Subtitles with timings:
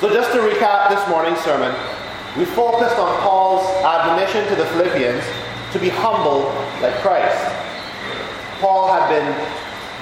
[0.00, 1.70] So, just to recap this morning's sermon,
[2.36, 5.22] we focused on Paul's admonition to the Philippians
[5.70, 6.50] to be humble
[6.82, 7.38] like Christ.
[8.58, 9.30] Paul had been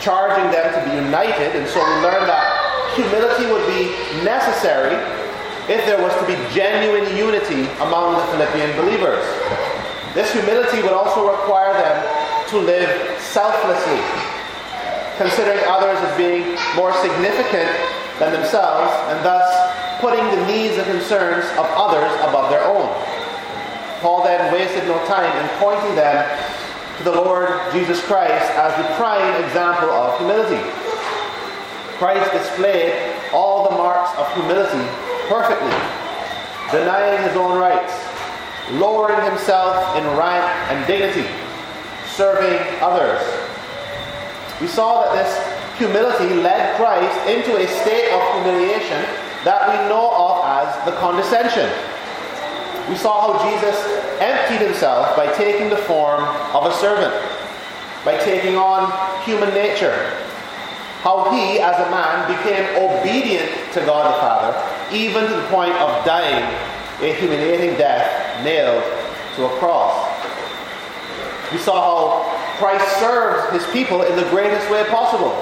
[0.01, 2.49] charging them to be united, and so we learned that
[2.97, 3.93] humility would be
[4.25, 4.97] necessary
[5.69, 9.21] if there was to be genuine unity among the Philippian believers.
[10.17, 11.97] This humility would also require them
[12.49, 14.01] to live selflessly,
[15.21, 17.69] considering others as being more significant
[18.19, 22.91] than themselves, and thus putting the needs and concerns of others above their own.
[24.03, 26.27] Paul then wasted no time in pointing them
[26.99, 30.59] to the Lord Jesus Christ as the prime example of humility.
[32.03, 34.83] Christ displayed all the marks of humility
[35.31, 35.71] perfectly,
[36.75, 37.95] denying his own rights,
[38.73, 40.43] lowering himself in rank
[40.75, 41.31] and dignity,
[42.11, 43.23] serving others.
[44.61, 50.11] We saw that this humility led Christ into a state of humiliation that we know
[50.15, 51.69] of as the condescension.
[52.89, 53.77] We saw how Jesus
[54.21, 56.23] emptied himself by taking the form
[56.55, 57.15] of a servant,
[58.05, 58.91] by taking on
[59.25, 59.95] human nature.
[61.03, 65.75] How he, as a man, became obedient to God the Father, even to the point
[65.75, 66.45] of dying
[67.01, 68.85] a humiliating death nailed
[69.35, 70.09] to a cross.
[71.51, 75.33] We saw how Christ served his people in the greatest way possible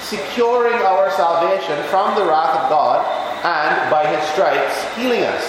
[0.00, 3.04] securing our salvation from the wrath of God,
[3.44, 5.44] and by his stripes healing us,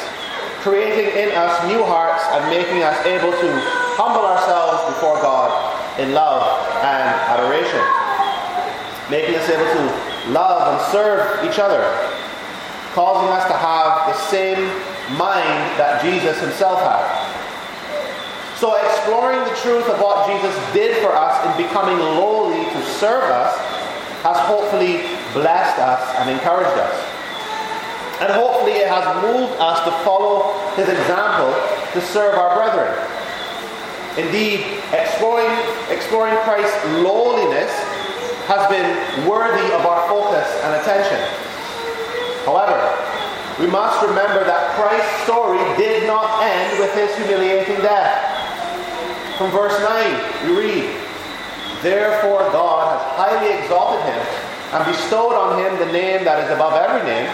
[0.62, 3.50] creating in us new hearts and making us able to
[3.98, 5.50] humble ourselves before God
[6.00, 6.44] in love
[6.84, 7.82] and adoration,
[9.10, 11.82] making us able to love and serve each other,
[12.94, 14.60] causing us to have the same
[15.18, 17.30] mind that Jesus himself had.
[18.58, 23.24] So, exploring the truth of what Jesus did for us in becoming lowly to serve
[23.24, 23.56] us
[24.24, 25.04] has hopefully
[25.34, 26.98] blessed us and encouraged us.
[28.20, 31.56] And hopefully it has moved us to follow his example
[31.94, 32.92] to serve our brethren.
[34.20, 35.48] Indeed, exploring,
[35.88, 37.72] exploring Christ's lowliness
[38.52, 38.92] has been
[39.30, 41.22] worthy of our focus and attention.
[42.44, 42.76] However,
[43.60, 48.20] we must remember that Christ's story did not end with his humiliating death.
[49.38, 51.09] From verse 9, we read,
[51.82, 54.22] Therefore God has highly exalted him
[54.74, 57.30] and bestowed on him the name that is above every name,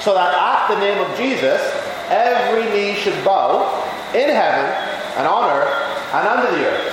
[0.00, 1.60] so that at the name of Jesus
[2.08, 3.68] every knee should bow
[4.14, 4.66] in heaven
[5.16, 5.72] and on earth
[6.12, 6.92] and under the earth,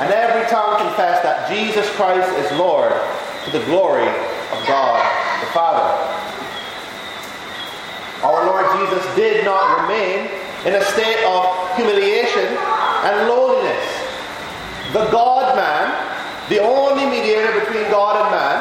[0.00, 2.92] and every tongue confess that Jesus Christ is Lord
[3.44, 5.00] to the glory of God
[5.40, 5.84] the Father.
[8.24, 10.30] Our Lord Jesus did not remain
[10.64, 11.44] in a state of
[11.76, 12.56] humiliation
[13.04, 13.84] and lowliness.
[14.92, 15.92] The God man
[16.48, 18.58] the only mediator between God and man,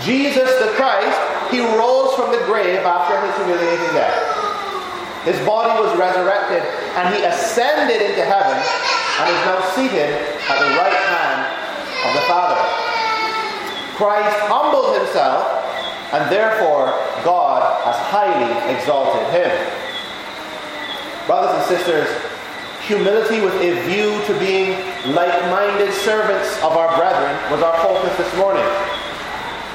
[0.00, 1.16] Jesus the Christ,
[1.52, 4.16] he rose from the grave after his humiliating death.
[5.24, 6.62] His body was resurrected
[6.96, 10.10] and he ascended into heaven and is now seated
[10.48, 11.40] at the right hand
[12.08, 12.62] of the Father.
[13.96, 15.44] Christ humbled himself
[16.12, 19.50] and therefore God has highly exalted him.
[21.26, 22.08] Brothers and sisters,
[22.86, 24.70] humility with a view to being
[25.10, 28.62] like-minded servants of our brethren was our focus this morning.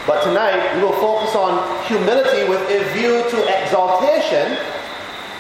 [0.07, 4.55] But tonight we will focus on humility with a view to exaltation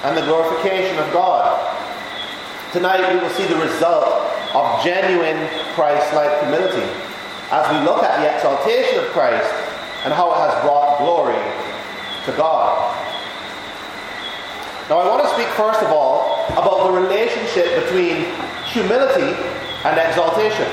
[0.03, 1.47] and the glorification of God.
[2.73, 4.19] Tonight we will see the result
[4.51, 6.91] of genuine Christ-like humility
[7.55, 9.47] as we look at the exaltation of Christ
[10.03, 11.39] and how it has brought glory
[12.25, 12.97] to God.
[14.89, 18.25] Now I want to speak first of all about the relationship between
[18.65, 19.35] humility
[19.85, 20.67] and exaltation.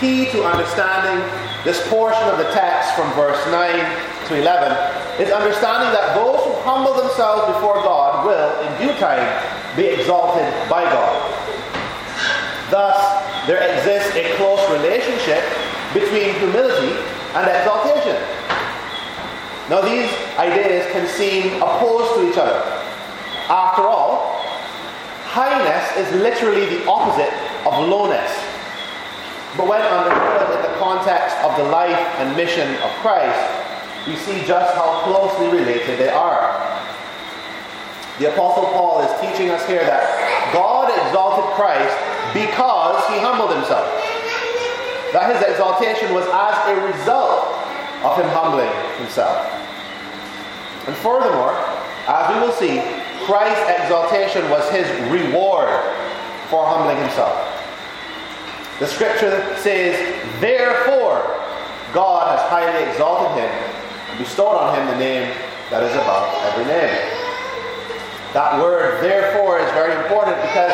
[0.00, 1.22] Key to understanding
[1.64, 6.52] this portion of the text from verse 9 to 11 is understanding that those who
[6.66, 9.22] humble themselves before God will, in due time,
[9.76, 11.14] be exalted by God.
[12.70, 12.98] Thus,
[13.46, 15.44] there exists a close relationship
[15.94, 16.96] between humility
[17.34, 18.16] and exaltation.
[19.72, 22.60] Now, these ideas can seem opposed to each other.
[23.48, 24.36] After all,
[25.24, 27.32] highness is literally the opposite
[27.64, 28.28] of lowness.
[29.56, 33.40] But when understood in the context of the life and mission of Christ,
[34.06, 36.52] we see just how closely related they are.
[38.20, 41.96] The Apostle Paul is teaching us here that God exalted Christ
[42.36, 43.88] because he humbled himself.
[45.16, 47.48] That his exaltation was as a result
[48.04, 48.68] of him humbling
[49.00, 49.61] himself.
[50.86, 51.54] And furthermore,
[52.08, 52.82] as we will see,
[53.24, 55.70] Christ's exaltation was his reward
[56.50, 57.38] for humbling himself.
[58.80, 59.94] The scripture says,
[60.40, 61.22] Therefore,
[61.94, 63.50] God has highly exalted him
[64.10, 65.30] and bestowed on him the name
[65.70, 67.22] that is above every name.
[68.34, 70.72] That word, therefore, is very important because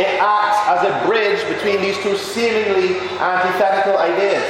[0.00, 4.46] it acts as a bridge between these two seemingly antithetical ideas.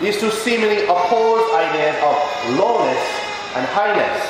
[0.00, 2.16] These two seemingly opposed ideas of
[2.58, 3.19] lowness
[3.56, 4.20] and highness.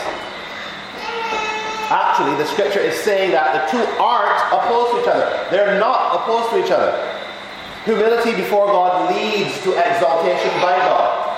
[1.91, 5.27] Actually, the scripture is saying that the two aren't opposed to each other.
[5.51, 6.95] They're not opposed to each other.
[7.85, 11.37] Humility before God leads to exaltation by God.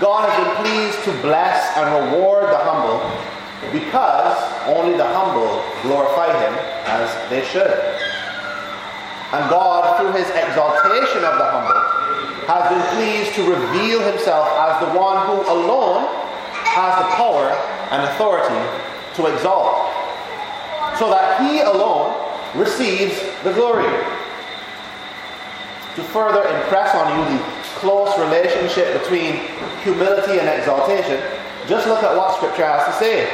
[0.00, 2.98] God has been pleased to bless and reward the humble
[3.70, 4.34] because
[4.66, 6.54] only the humble glorify him
[6.86, 7.70] as they should.
[9.30, 11.78] And God, through his exaltation of the humble,
[12.50, 16.27] has been pleased to reveal himself as the one who alone
[16.74, 17.50] has the power
[17.90, 18.60] and authority
[19.14, 19.88] to exalt,
[20.98, 22.14] so that he alone
[22.54, 23.88] receives the glory.
[25.96, 27.44] To further impress on you the
[27.80, 29.40] close relationship between
[29.82, 31.20] humility and exaltation,
[31.66, 33.26] just look at what Scripture has to say.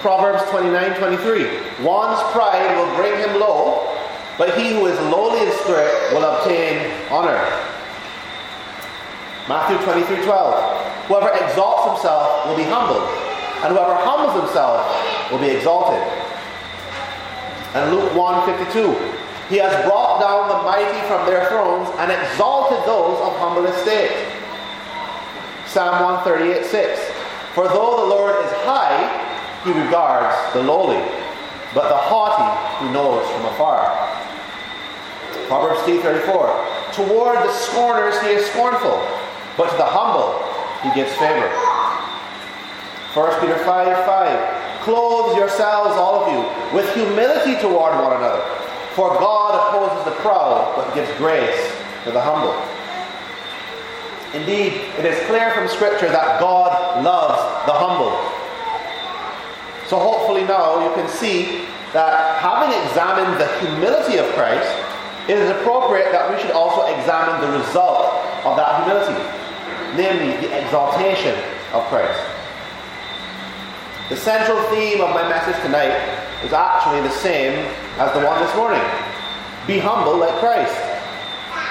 [0.00, 1.84] Proverbs 29 23.
[1.84, 3.88] One's pride will bring him low,
[4.36, 7.71] but he who is lowly in spirit will obtain honor.
[9.48, 11.08] Matthew 23 12.
[11.08, 13.02] Whoever exalts himself will be humbled
[13.62, 14.86] and whoever humbles himself
[15.30, 16.02] will be exalted.
[17.74, 18.94] And Luke 1:52,
[19.48, 24.12] he has brought down the mighty from their thrones and exalted those of humble estate.
[25.66, 26.98] Psalm 138:6,
[27.54, 29.08] for though the Lord is high,
[29.64, 31.00] he regards the lowly,
[31.72, 33.90] but the haughty he knows from afar.
[35.46, 36.50] Proverbs 3:34,
[36.92, 39.00] toward the scorners he is scornful,
[39.56, 40.40] but to the humble
[40.82, 41.48] he gives favor.
[43.14, 44.82] 1 Peter 5 5.
[44.82, 48.42] Clothe yourselves, all of you, with humility toward one another.
[48.94, 51.72] For God opposes the proud, but gives grace
[52.04, 52.52] to the humble.
[54.34, 58.16] Indeed, it is clear from Scripture that God loves the humble.
[59.88, 64.72] So hopefully now you can see that having examined the humility of Christ,
[65.28, 68.08] it is appropriate that we should also examine the result
[68.48, 69.20] of that humility,
[69.96, 71.34] namely the exaltation
[71.72, 72.20] of Christ.
[74.08, 75.96] The central theme of my message tonight
[76.44, 77.54] is actually the same
[77.98, 78.82] as the one this morning.
[79.66, 80.74] Be humble like Christ.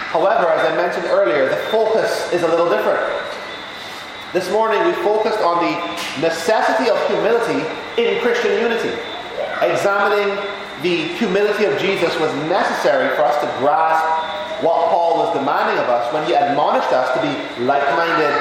[0.10, 3.00] However, as I mentioned earlier, the focus is a little different.
[4.34, 5.76] This morning we focused on the
[6.22, 7.68] necessity of humility
[8.02, 8.96] in Christian unity.
[9.62, 10.36] Examining
[10.82, 14.31] the humility of Jesus was necessary for us to grasp
[14.62, 17.34] what Paul was demanding of us when he admonished us to be
[17.66, 18.34] like minded,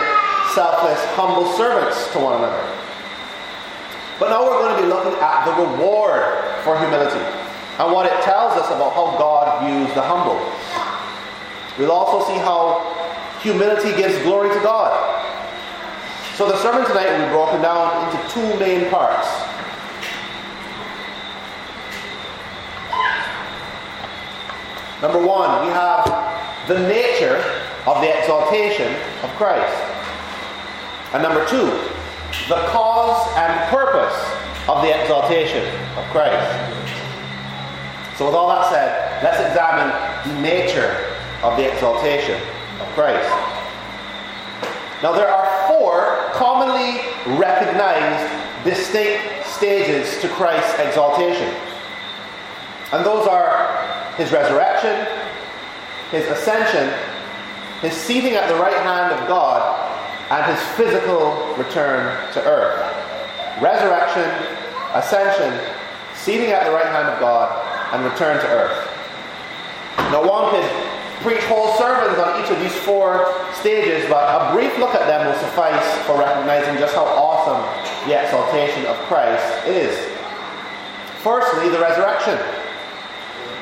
[0.52, 2.60] selfless, humble servants to one another.
[4.20, 6.28] But now we're going to be looking at the reward
[6.62, 7.24] for humility
[7.80, 10.36] and what it tells us about how God views the humble.
[11.78, 12.84] We'll also see how
[13.40, 14.92] humility gives glory to God.
[16.36, 19.49] So the sermon tonight will be broken down into two main parts.
[25.02, 26.04] Number one, we have
[26.68, 27.42] the nature
[27.86, 29.74] of the exaltation of Christ.
[31.14, 31.66] And number two,
[32.48, 34.14] the cause and purpose
[34.68, 35.64] of the exaltation
[35.96, 36.78] of Christ.
[38.18, 39.88] So, with all that said, let's examine
[40.28, 40.94] the nature
[41.42, 42.40] of the exaltation
[42.80, 43.28] of Christ.
[45.02, 47.00] Now, there are four commonly
[47.38, 48.28] recognized
[48.64, 51.48] distinct stages to Christ's exaltation.
[52.92, 53.79] And those are
[54.16, 55.06] his resurrection,
[56.10, 56.92] his ascension,
[57.80, 59.62] his seating at the right hand of God,
[60.30, 62.78] and his physical return to earth.
[63.60, 64.28] Resurrection,
[64.94, 65.58] ascension,
[66.14, 67.50] seating at the right hand of God,
[67.92, 68.86] and return to earth.
[70.12, 70.68] Now, one could
[71.22, 75.26] preach whole sermons on each of these four stages, but a brief look at them
[75.26, 77.60] will suffice for recognizing just how awesome
[78.08, 79.96] the exaltation of Christ is.
[81.22, 82.38] Firstly, the resurrection.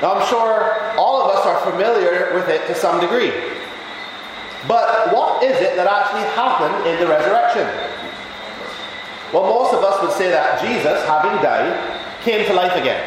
[0.01, 3.31] Now, I'm sure all of us are familiar with it to some degree.
[4.67, 7.67] But what is it that actually happened in the resurrection?
[9.33, 11.75] Well, most of us would say that Jesus, having died,
[12.21, 12.99] came to life again.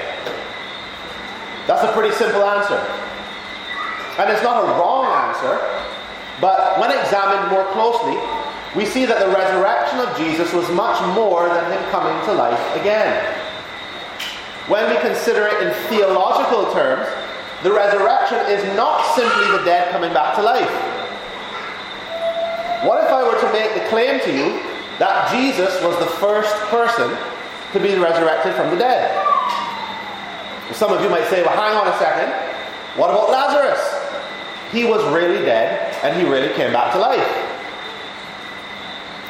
[1.66, 2.78] That's a pretty simple answer.
[4.18, 5.56] And it's not a wrong answer,
[6.40, 8.20] but when examined more closely,
[8.76, 12.60] we see that the resurrection of Jesus was much more than him coming to life
[12.76, 13.12] again.
[14.68, 17.08] When we consider it in theological terms,
[17.62, 20.70] the resurrection is not simply the dead coming back to life.
[22.86, 24.62] What if I were to make the claim to you
[24.98, 27.16] that Jesus was the first person
[27.72, 29.10] to be resurrected from the dead?
[30.72, 32.32] Some of you might say, well, hang on a second.
[32.98, 33.82] What about Lazarus?
[34.70, 37.28] He was really dead and he really came back to life.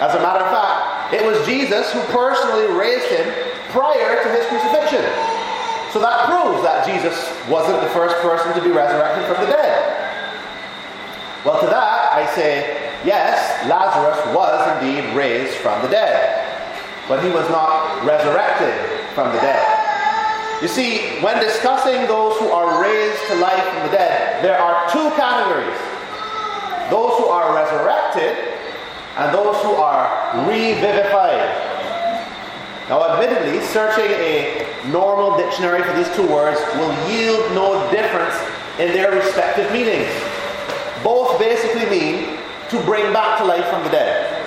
[0.00, 4.44] As a matter of fact, it was Jesus who personally raised him prior to his
[4.46, 5.02] crucifixion.
[5.92, 7.16] So that proves that Jesus
[7.48, 9.80] wasn't the first person to be resurrected from the dead.
[11.44, 16.44] Well, to that I say, yes, Lazarus was indeed raised from the dead,
[17.08, 18.72] but he was not resurrected
[19.12, 19.66] from the dead.
[20.62, 24.88] You see, when discussing those who are raised to life from the dead, there are
[24.92, 25.76] two categories
[26.92, 28.36] those who are resurrected
[29.16, 30.06] and those who are
[30.46, 31.71] revivified.
[32.92, 38.36] Now, admittedly, searching a normal dictionary for these two words will yield no difference
[38.78, 40.12] in their respective meanings.
[41.02, 42.36] Both basically mean
[42.68, 44.44] to bring back to life from the dead.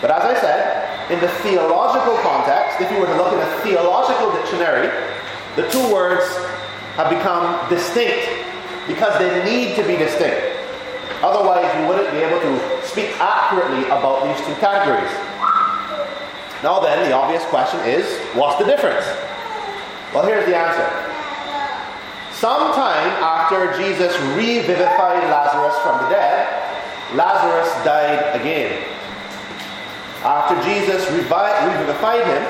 [0.00, 3.60] But as I said, in the theological context, if you were to look in a
[3.62, 4.90] theological dictionary,
[5.54, 6.26] the two words
[6.98, 8.26] have become distinct
[8.88, 10.58] because they need to be distinct.
[11.22, 15.31] Otherwise, you wouldn't be able to speak accurately about these two categories.
[16.62, 19.04] Now, then, the obvious question is what's the difference?
[20.14, 20.86] Well, here's the answer.
[22.38, 26.46] Sometime after Jesus revivified Lazarus from the dead,
[27.14, 28.82] Lazarus died again.
[30.22, 32.42] After Jesus revivified him,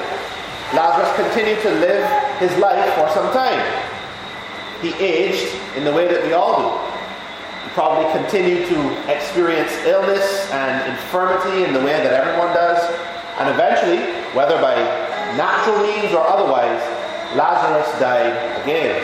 [0.76, 3.60] Lazarus continued to live his life for some time.
[4.82, 6.92] He aged in the way that we all do.
[7.64, 12.80] He probably continued to experience illness and infirmity in the way that everyone does.
[13.38, 14.00] And eventually,
[14.36, 14.76] whether by
[15.36, 16.80] natural means or otherwise,
[17.36, 19.00] Lazarus died again.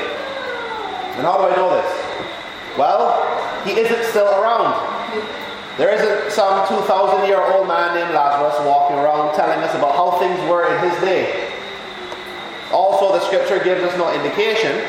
[1.16, 1.90] And how do I know this?
[2.76, 3.16] Well,
[3.64, 4.76] he isn't still around.
[5.78, 10.18] There isn't some 2,000 year old man named Lazarus walking around telling us about how
[10.18, 11.50] things were in his day.
[12.72, 14.84] Also, the scripture gives us no indication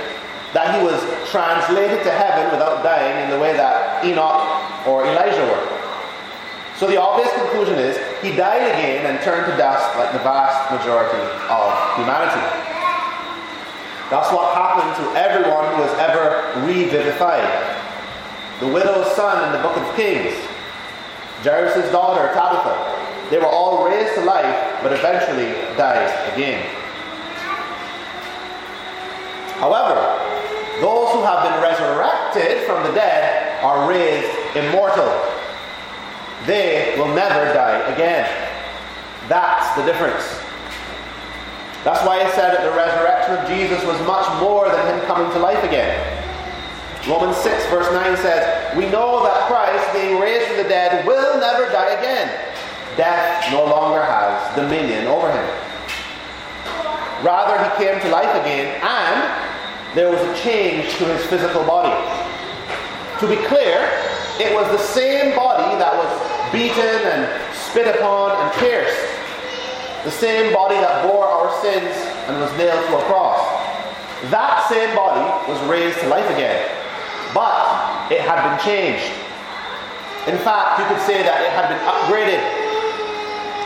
[0.54, 1.00] that he was
[1.32, 5.79] translated to heaven without dying in the way that Enoch or Elijah were.
[6.80, 10.72] So the obvious conclusion is he died again and turned to dust like the vast
[10.72, 11.20] majority
[11.52, 12.40] of humanity.
[14.08, 17.44] That's what happened to everyone who was ever revivified.
[18.62, 20.34] The widow's son in the book of Kings,
[21.44, 26.64] Jairus' daughter Tabitha, they were all raised to life but eventually died again.
[29.60, 30.00] However,
[30.80, 35.39] those who have been resurrected from the dead are raised immortal.
[36.46, 38.28] They will never die again.
[39.28, 40.24] That's the difference.
[41.84, 45.32] That's why I said that the resurrection of Jesus was much more than him coming
[45.32, 45.96] to life again.
[47.08, 51.40] Romans 6, verse 9 says, We know that Christ, being raised from the dead, will
[51.40, 52.28] never die again.
[52.98, 55.48] Death no longer has dominion over him.
[57.24, 61.96] Rather, he came to life again and there was a change to his physical body.
[63.20, 63.90] To be clear,
[64.40, 66.12] it was the same body that was
[66.52, 68.96] beaten and spit upon and pierced.
[70.04, 71.92] The same body that bore our sins
[72.28, 73.44] and was nailed to a cross.
[74.32, 76.56] That same body was raised to life again.
[77.36, 79.12] But it had been changed.
[80.28, 82.40] In fact, you could say that it had been upgraded.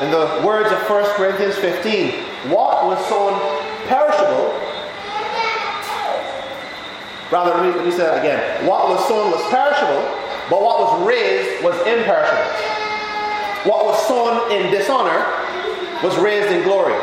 [0.01, 3.38] In the words of 1 Corinthians 15, what was sown
[3.88, 4.51] perishable
[7.34, 8.38] Rather, let me, let me say that again.
[8.70, 10.06] What was sown was perishable,
[10.50, 12.74] but what was raised was imperishable.
[13.70, 15.24] What was sown in dishonor
[16.04, 16.96] was raised in glory.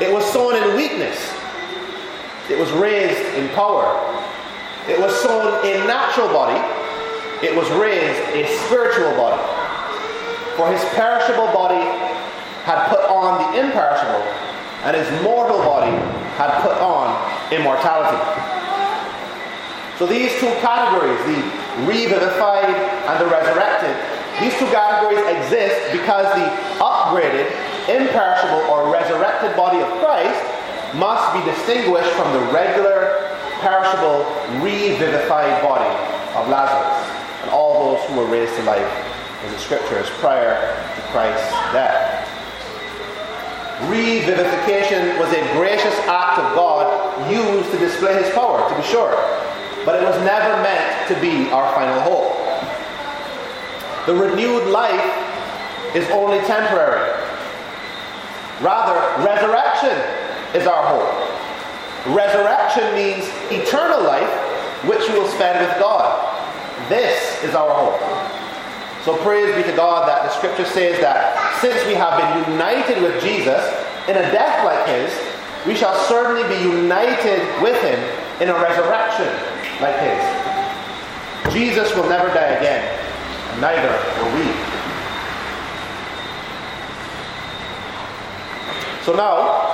[0.00, 1.32] It was sown in weakness.
[2.50, 3.86] It was raised in power.
[4.88, 6.58] It was sown in natural body.
[7.46, 9.40] It was raised a spiritual body.
[10.56, 11.80] For his perishable body
[12.64, 14.22] had put on the imperishable,
[14.82, 15.92] and his mortal body
[16.34, 17.14] had put on
[17.52, 18.18] immortality.
[19.98, 23.94] So these two categories, the revivified and the resurrected,
[24.40, 26.46] these two categories exist because the
[26.80, 27.46] upgraded,
[27.88, 30.40] imperishable, or resurrected body of Christ
[30.94, 34.24] must be distinguished from the regular, perishable,
[34.60, 35.90] revivified body
[36.36, 37.06] of Lazarus
[37.42, 38.92] and all those who were raised to life
[39.44, 40.54] in the scriptures prior
[40.94, 42.28] to Christ's death.
[43.90, 49.16] Revivification was a gracious act of God used to display his power, to be sure
[49.84, 52.42] but it was never meant to be our final hope.
[54.06, 57.10] The renewed life is only temporary.
[58.60, 59.96] Rather, resurrection
[60.54, 62.16] is our hope.
[62.16, 64.30] Resurrection means eternal life,
[64.84, 66.18] which we will spend with God.
[66.88, 68.00] This is our hope.
[69.04, 73.02] So praise be to God that the scripture says that since we have been united
[73.02, 73.62] with Jesus
[74.08, 75.10] in a death like his,
[75.66, 77.98] we shall certainly be united with him
[78.40, 79.30] in a resurrection
[79.80, 80.22] like his.
[81.52, 82.82] Jesus will never die again,
[83.52, 84.46] and neither will we.
[89.04, 89.72] So now,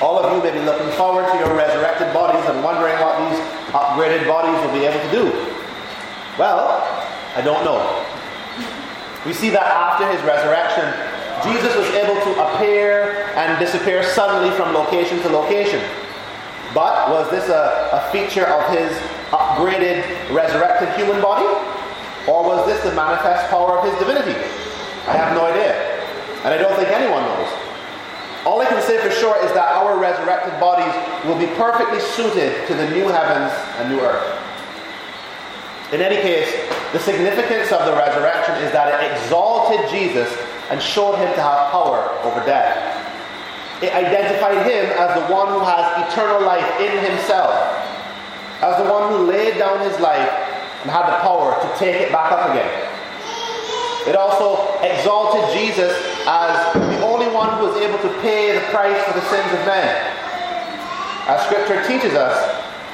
[0.00, 3.38] all of you may be looking forward to your resurrected bodies and wondering what these
[3.72, 5.24] upgraded bodies will be able to do.
[6.38, 6.82] Well,
[7.34, 7.80] I don't know.
[9.24, 10.84] We see that after his resurrection,
[11.42, 15.80] Jesus was able to appear and disappear suddenly from location to location.
[16.74, 18.92] But was this a, a feature of his
[19.32, 21.48] upgraded, resurrected human body?
[22.28, 24.38] Or was this the manifest power of his divinity?
[25.08, 25.74] I have no idea.
[26.44, 27.50] And I don't think anyone knows.
[28.46, 30.94] All I can say for sure is that our resurrected bodies
[31.26, 34.38] will be perfectly suited to the new heavens and new earth.
[35.92, 36.50] In any case,
[36.92, 40.30] the significance of the resurrection is that it exalted Jesus
[40.70, 42.80] and showed him to have power over death.
[43.82, 47.52] It identified him as the one who has eternal life in himself,
[48.62, 50.30] as the one who laid down his life
[50.82, 52.70] and had the power to take it back up again.
[54.06, 55.94] It also exalted Jesus
[56.26, 59.66] as the only one who was able to pay the price for the sins of
[59.66, 59.90] men.
[61.26, 62.34] As Scripture teaches us,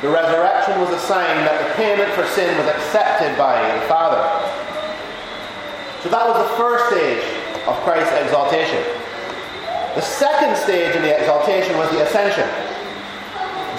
[0.01, 4.21] the resurrection was a sign that the payment for sin was accepted by the Father.
[6.05, 7.25] So that was the first stage
[7.67, 8.79] of Christ's exaltation.
[9.97, 12.47] The second stage in the exaltation was the ascension.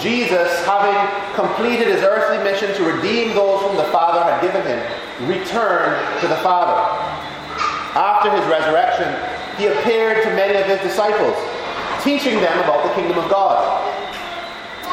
[0.01, 0.96] Jesus, having
[1.36, 4.79] completed his earthly mission to redeem those whom the Father had given him,
[5.27, 6.79] returned to the Father.
[8.00, 9.12] After his resurrection,
[9.58, 11.36] he appeared to many of his disciples,
[12.03, 13.60] teaching them about the kingdom of God.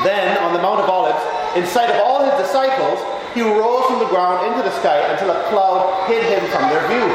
[0.03, 1.23] Then, on the Mount of Olives,
[1.55, 2.99] in sight of all his disciples,
[3.33, 6.83] he rose from the ground into the sky until a cloud hid him from their
[6.89, 7.07] view.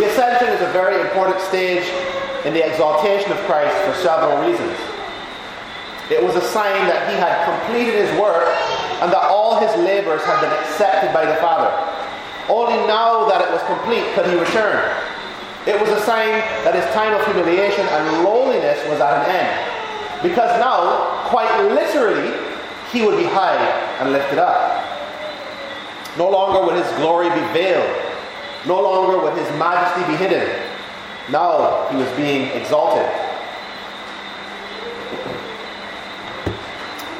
[0.00, 1.84] The ascension is a very important stage
[2.46, 4.91] in the exaltation of Christ for several reasons.
[6.12, 8.44] It was a sign that he had completed his work
[9.00, 11.72] and that all his labors had been accepted by the Father.
[12.52, 14.84] Only now that it was complete could he return.
[15.64, 19.52] It was a sign that his time of humiliation and lowliness was at an end.
[20.22, 22.36] Because now, quite literally,
[22.92, 23.58] he would be high
[23.98, 24.84] and lifted up.
[26.18, 28.12] No longer would his glory be veiled
[28.66, 30.48] no longer would his majesty be hidden.
[31.30, 33.06] Now he was being exalted.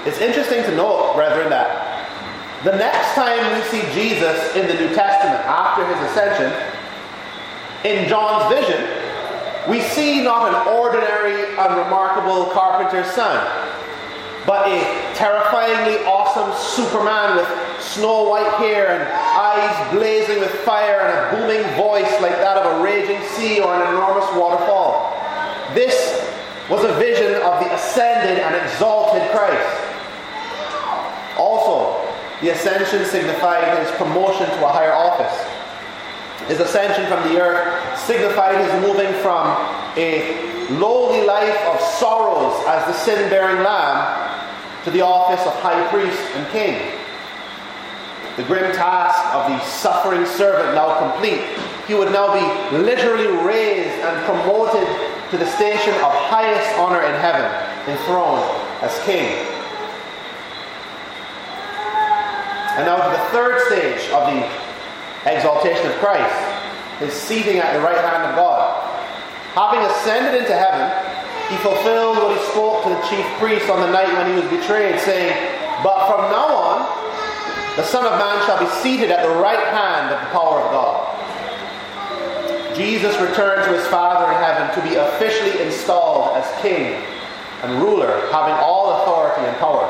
[0.04, 2.02] It's interesting to note, brethren, that
[2.64, 6.50] the next time we see Jesus in the New Testament after his ascension,
[7.84, 8.82] in John's vision,
[9.70, 13.46] we see not an ordinary, unremarkable carpenter's son,
[14.44, 14.82] but a
[15.14, 17.46] terrifyingly awesome Superman with
[17.80, 22.80] snow white hair and eyes blazing with fire and a booming voice like that of
[22.80, 25.14] a raging sea or an enormous waterfall.
[25.74, 25.94] This
[26.68, 29.91] was a vision of the ascended and exalted Christ.
[32.42, 35.32] The ascension signified his promotion to a higher office.
[36.48, 39.46] His ascension from the earth signified his moving from
[39.96, 45.86] a lowly life of sorrows as the sin bearing lamb to the office of high
[45.88, 46.98] priest and king.
[48.36, 51.42] The grim task of the suffering servant now complete,
[51.86, 54.88] he would now be literally raised and promoted
[55.30, 57.46] to the station of highest honor in heaven,
[57.86, 58.42] enthroned
[58.82, 59.51] as king.
[62.76, 64.40] And now to the third stage of the
[65.28, 66.34] exaltation of Christ,
[66.98, 68.80] his seating at the right hand of God.
[69.54, 70.88] Having ascended into heaven,
[71.52, 74.48] he fulfilled what he spoke to the chief priest on the night when he was
[74.48, 75.36] betrayed, saying,
[75.84, 76.78] But from now on,
[77.76, 80.70] the Son of Man shall be seated at the right hand of the power of
[80.72, 81.12] God.
[82.76, 87.04] Jesus returned to his Father in heaven to be officially installed as King
[87.62, 89.84] and ruler, having all authority and power.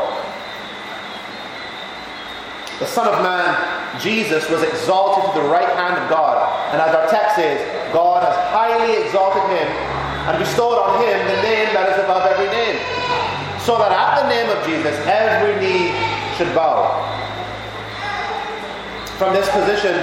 [2.78, 6.40] The Son of Man, Jesus, was exalted to the right hand of God.
[6.72, 7.60] And as our text says,
[7.92, 9.68] God has highly exalted him
[10.26, 12.78] and bestowed on him the name that is above every name,
[13.60, 15.92] so that at the name of Jesus every knee
[16.38, 16.96] should bow.
[19.18, 19.94] From this position,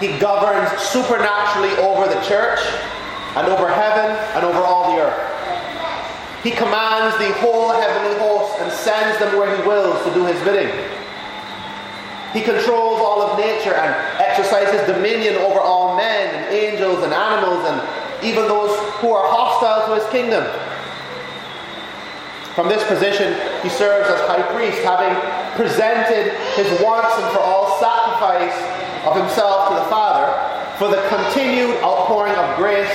[0.00, 2.60] he governs supernaturally over the church
[3.36, 6.42] and over heaven and over all the earth.
[6.42, 10.40] He commands the whole heavenly host and sends them where he wills to do his
[10.42, 10.95] bidding.
[12.36, 17.64] He controls all of nature and exercises dominion over all men and angels and animals
[17.64, 17.80] and
[18.22, 20.44] even those who are hostile to his kingdom.
[22.54, 25.16] From this position, he serves as high priest, having
[25.56, 28.52] presented his once and for all sacrifice
[29.08, 30.28] of himself to the Father
[30.76, 32.92] for the continued outpouring of grace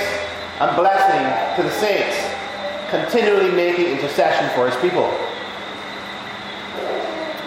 [0.60, 1.26] and blessing
[1.58, 2.14] to the saints,
[2.90, 5.10] continually making intercession for his people.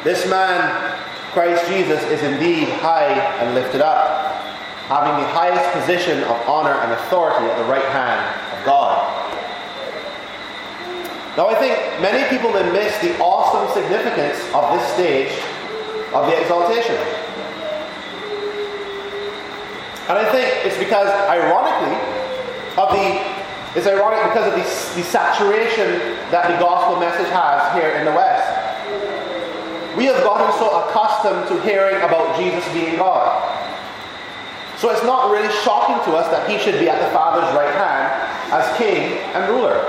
[0.03, 0.94] This man,
[1.35, 3.11] Christ Jesus, is indeed high
[3.43, 4.31] and lifted up
[4.87, 8.23] having the highest position of honor and authority at the right hand
[8.55, 9.03] of God.
[11.35, 15.35] Now, I think many people may miss the awesome significance of this stage
[16.15, 16.95] of the exaltation.
[20.07, 21.99] And I think it's because, ironically,
[22.79, 23.35] of the
[23.75, 25.99] it's ironic because of the, the saturation
[26.31, 28.34] that the gospel message has here in the West.
[29.97, 33.31] We have gotten so accustomed to hearing about Jesus being God.
[34.77, 37.73] So it's not really shocking to us that he should be at the Father's right
[37.73, 38.11] hand
[38.51, 39.79] as king and ruler.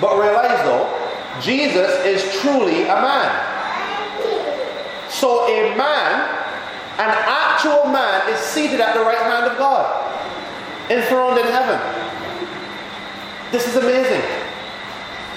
[0.00, 0.90] But realize though,
[1.40, 3.30] Jesus is truly a man.
[5.10, 6.28] So a man,
[6.98, 9.86] an actual man, is seated at the right hand of God,
[10.90, 11.78] enthroned in heaven.
[13.52, 14.22] This is amazing.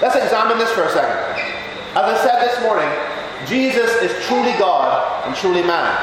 [0.02, 1.63] Let's examine this for a second.
[1.94, 2.90] As I said this morning,
[3.46, 5.94] Jesus is truly God and truly man.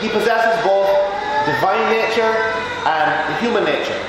[0.00, 0.88] He possesses both
[1.44, 2.32] divine nature
[2.88, 3.12] and
[3.44, 4.00] human nature.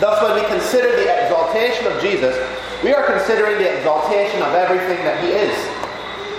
[0.00, 2.32] Thus, when we consider the exaltation of Jesus,
[2.82, 5.52] we are considering the exaltation of everything that he is,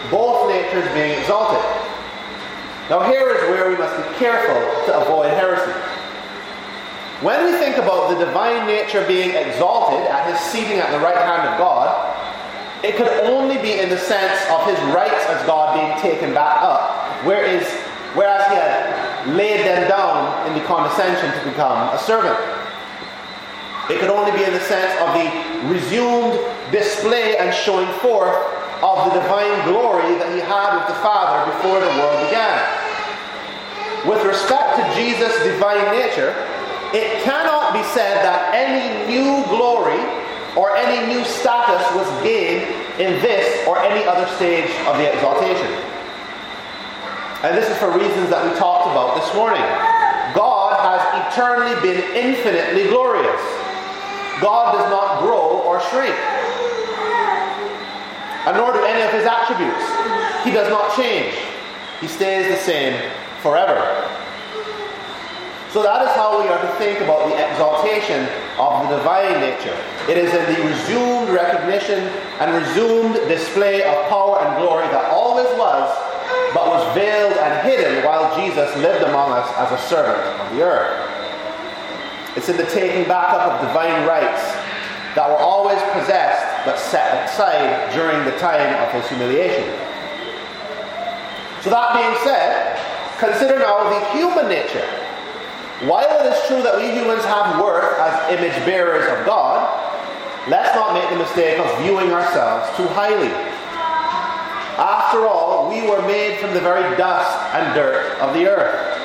[0.10, 1.62] both natures being exalted.
[2.90, 5.78] Now, here is where we must be careful to avoid heresy.
[7.22, 11.22] When we think about the divine nature being exalted at his seating at the right
[11.22, 12.23] hand of God,
[12.84, 16.62] it could only be in the sense of his rights as God being taken back
[16.62, 17.64] up, whereas,
[18.14, 22.38] whereas he had laid them down in the condescension to become a servant.
[23.90, 25.28] It could only be in the sense of the
[25.72, 26.40] resumed
[26.72, 28.36] display and showing forth
[28.84, 32.60] of the divine glory that he had with the Father before the world began.
[34.04, 36.36] With respect to Jesus' divine nature,
[36.92, 40.04] it cannot be said that any new glory
[40.56, 42.64] or any new status was gained
[43.00, 45.68] in this or any other stage of the exaltation.
[47.44, 49.62] And this is for reasons that we talked about this morning.
[50.34, 53.42] God has eternally been infinitely glorious.
[54.40, 56.16] God does not grow or shrink.
[58.46, 59.84] And nor do any of his attributes.
[60.44, 61.34] He does not change.
[62.00, 63.00] He stays the same
[63.42, 63.80] forever.
[65.74, 68.30] So that is how we are to think about the exaltation
[68.62, 69.74] of the divine nature.
[70.06, 71.98] It is in the resumed recognition
[72.38, 75.90] and resumed display of power and glory that always was,
[76.54, 80.62] but was veiled and hidden while Jesus lived among us as a servant of the
[80.62, 80.94] earth.
[82.38, 84.46] It's in the taking back up of divine rights
[85.18, 89.66] that were always possessed but set aside during the time of his humiliation.
[91.66, 92.78] So that being said,
[93.18, 94.86] consider now the human nature
[95.82, 99.68] while it is true that we humans have worth as image bearers of God,
[100.48, 103.34] let's not make the mistake of viewing ourselves too highly.
[104.78, 109.00] After all, we were made from the very dust and dirt of the earth.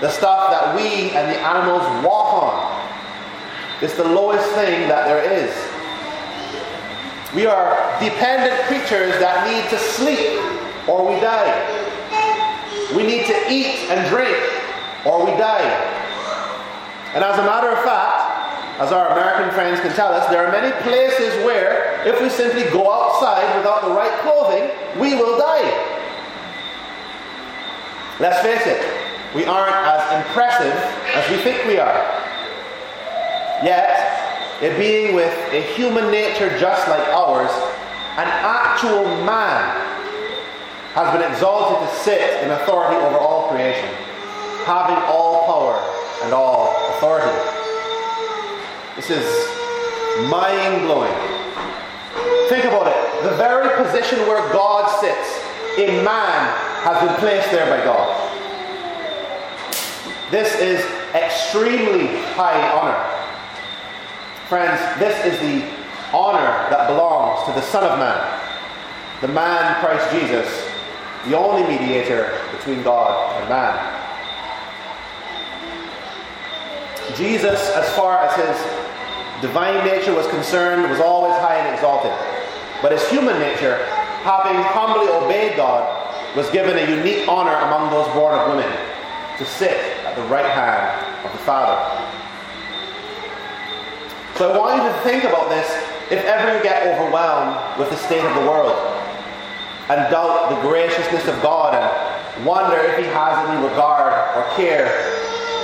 [0.00, 2.86] The stuff that we and the animals walk on.
[3.82, 5.52] It's the lowest thing that there is.
[7.34, 10.38] We are dependent creatures that need to sleep
[10.88, 11.52] or we die.
[12.94, 14.38] We need to eat and drink
[15.04, 15.93] or we die.
[17.14, 20.50] And as a matter of fact, as our American friends can tell us, there are
[20.50, 24.68] many places where if we simply go outside without the right clothing,
[25.00, 25.70] we will die.
[28.18, 28.82] Let's face it,
[29.32, 30.74] we aren't as impressive
[31.14, 32.02] as we think we are.
[33.62, 33.94] Yet,
[34.60, 37.50] a being with a human nature just like ours,
[38.18, 39.62] an actual man
[40.94, 43.88] has been exalted to sit in authority over all creation,
[44.64, 45.78] having all power
[46.24, 47.32] and all authority.
[48.96, 49.26] This is
[50.30, 51.12] mind blowing.
[52.48, 53.22] Think about it.
[53.24, 55.40] The very position where God sits,
[55.78, 56.54] a man
[56.84, 58.20] has been placed there by God.
[60.30, 63.00] This is extremely high honor.
[64.48, 65.66] Friends, this is the
[66.14, 68.40] honor that belongs to the Son of Man,
[69.20, 70.70] the man Christ Jesus,
[71.26, 74.03] the only mediator between God and man.
[77.12, 78.56] Jesus, as far as his
[79.40, 82.12] divine nature was concerned, was always high and exalted.
[82.80, 83.76] But his human nature,
[84.24, 85.84] having humbly obeyed God,
[86.34, 88.70] was given a unique honor among those born of women
[89.38, 91.76] to sit at the right hand of the Father.
[94.36, 95.70] So I want you to think about this
[96.10, 98.72] if ever you get overwhelmed with the state of the world
[99.88, 104.88] and doubt the graciousness of God and wonder if He has any regard or care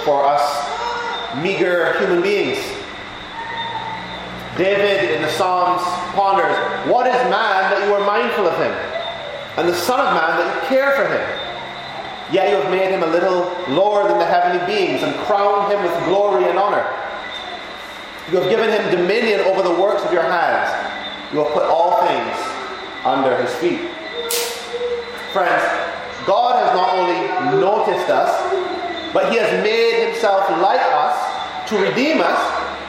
[0.04, 0.79] for us
[1.42, 2.58] meager human beings.
[4.56, 6.56] David in the Psalms ponders,
[6.90, 8.72] What is man that you are mindful of him?
[9.56, 11.22] And the Son of Man that you care for him?
[12.32, 15.82] Yet you have made him a little lower than the heavenly beings and crowned him
[15.82, 16.86] with glory and honor.
[18.30, 20.70] You have given him dominion over the works of your hands.
[21.32, 22.36] You have put all things
[23.04, 23.90] under his feet.
[25.32, 25.62] Friends,
[26.26, 28.30] God has not only noticed us,
[29.12, 32.40] but he has made himself like us to redeem us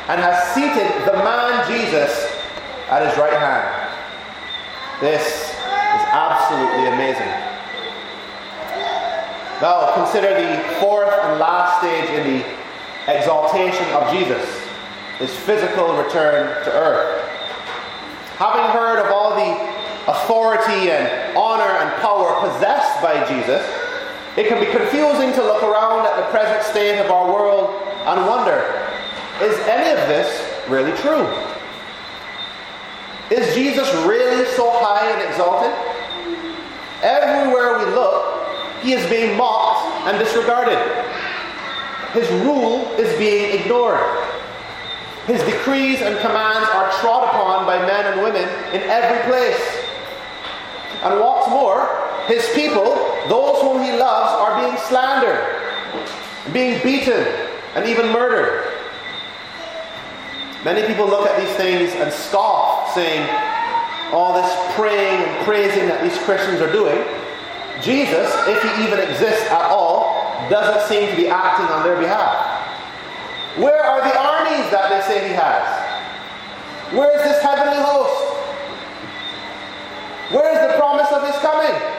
[0.10, 2.12] and has seated the man Jesus
[2.90, 3.66] at his right hand.
[5.00, 7.32] This is absolutely amazing.
[9.62, 12.46] Now, consider the fourth and last stage in the
[13.08, 14.62] exaltation of Jesus
[15.22, 17.24] his physical return to earth.
[18.38, 19.54] Having heard of all the
[20.12, 23.62] authority and honor and power possessed by Jesus,
[24.38, 27.70] it can be confusing to look around at the present state of our world
[28.06, 28.88] and wonder
[29.42, 30.30] is any of this
[30.70, 31.28] really true?
[33.32, 35.72] Is Jesus really so high and exalted?
[37.02, 38.46] Everywhere we look,
[38.82, 40.78] he is being mocked and disregarded.
[42.14, 44.00] His rule is being ignored.
[45.26, 49.86] His decrees and commands are trod upon by men and women in every place.
[51.04, 51.88] And what's more,
[52.28, 52.96] his people,
[53.28, 55.42] those whom he loves, are being slandered,
[56.54, 57.26] being beaten,
[57.76, 58.68] and even murdered.
[60.64, 63.28] Many people look at these things and scoff, saying,
[64.14, 67.02] all this praying and praising that these Christians are doing,
[67.82, 72.62] Jesus, if he even exists at all, doesn't seem to be acting on their behalf.
[73.58, 75.66] Where are the armies that they say he has?
[76.94, 78.32] Where is this heavenly host?
[80.32, 81.91] Where is the promise of his coming?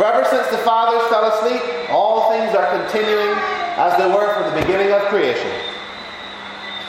[0.00, 1.60] For ever since the fathers fell asleep,
[1.90, 3.36] all things are continuing
[3.76, 5.52] as they were from the beginning of creation.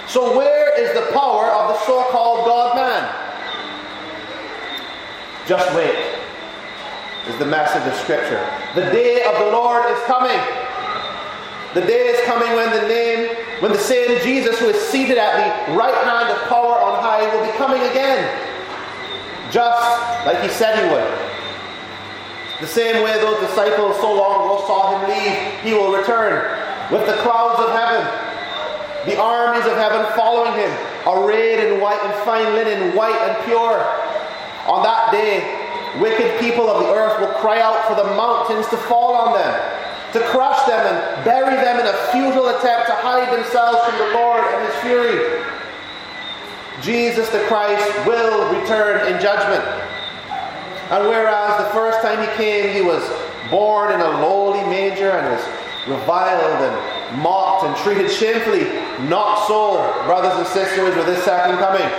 [0.07, 3.03] So, where is the power of the so called God man?
[5.45, 6.15] Just wait,
[7.27, 8.39] is the message of Scripture.
[8.75, 10.39] The day of the Lord is coming.
[11.73, 15.67] The day is coming when the name when the same Jesus who is seated at
[15.67, 18.23] the right hand of power on high will be coming again,
[19.51, 21.30] just like he said he would.
[22.61, 26.45] The same way those disciples so long ago saw him leave, he will return
[26.91, 28.05] with the clouds of heaven,
[29.09, 30.71] the armies of heaven following him,
[31.07, 33.81] arrayed in white and fine linen, white and pure.
[34.69, 35.41] On that day,
[35.99, 39.81] wicked people of the earth will cry out for the mountains to fall on them
[40.13, 44.13] to crush them and bury them in a futile attempt to hide themselves from the
[44.13, 45.41] Lord and his fury.
[46.81, 49.63] Jesus the Christ will return in judgment.
[50.91, 53.01] And whereas the first time he came, he was
[53.49, 55.43] born in a lowly manger and was
[55.87, 58.65] reviled and mocked and treated shamefully,
[59.09, 61.89] not so, brothers and sisters, with his second coming.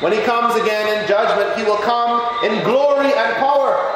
[0.00, 3.90] When he comes again in judgment, he will come in glory and power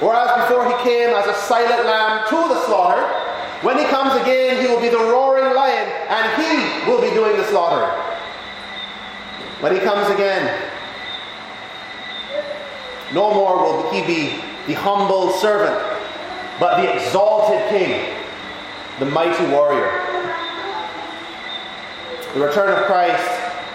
[0.00, 3.00] Whereas before he came as a silent lamb to the slaughter,
[3.62, 7.36] when he comes again, he will be the roaring lion, and he will be doing
[7.36, 7.86] the slaughter.
[9.60, 10.44] When he comes again,
[13.14, 15.78] no more will he be the humble servant,
[16.58, 18.12] but the exalted king,
[18.98, 19.90] the mighty warrior.
[22.34, 23.22] The return of Christ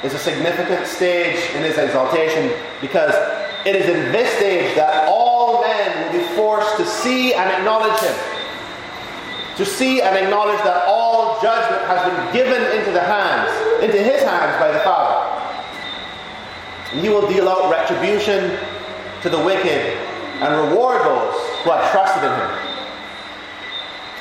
[0.04, 3.16] is a significant stage in his exaltation because
[3.66, 8.00] it is in this stage that all men will be forced to see and acknowledge
[8.02, 8.16] him.
[9.56, 13.52] To see and acknowledge that all judgment has been given into the hands,
[13.84, 15.26] into his hands by the Father.
[16.92, 18.58] And he will deal out retribution
[19.22, 19.98] to the wicked
[20.42, 22.70] and reward those who have trusted in him.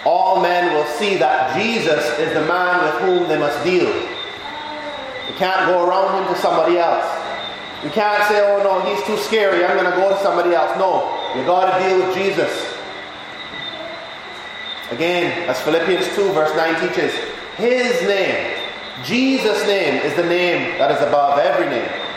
[0.04, 3.92] All men will see that Jesus is the man with whom they must deal.
[3.92, 7.06] They can't go around him to somebody else.
[7.84, 10.76] You can't say, oh no, he's too scary, I'm going to go to somebody else.
[10.78, 11.06] No,
[11.36, 12.74] you got to deal with Jesus.
[14.90, 17.12] Again, as Philippians 2, verse 9 teaches,
[17.56, 18.56] his name,
[19.04, 22.07] Jesus' name, is the name that is above every name.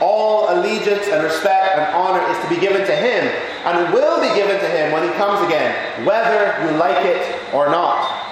[0.00, 3.24] All allegiance and respect and honor is to be given to him
[3.64, 7.70] and will be given to him when he comes again, whether you like it or
[7.70, 8.24] not.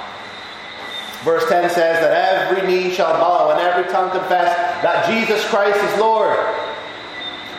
[1.22, 4.50] Verse 10 says that every knee shall bow and every tongue confess
[4.82, 6.36] that Jesus Christ is Lord.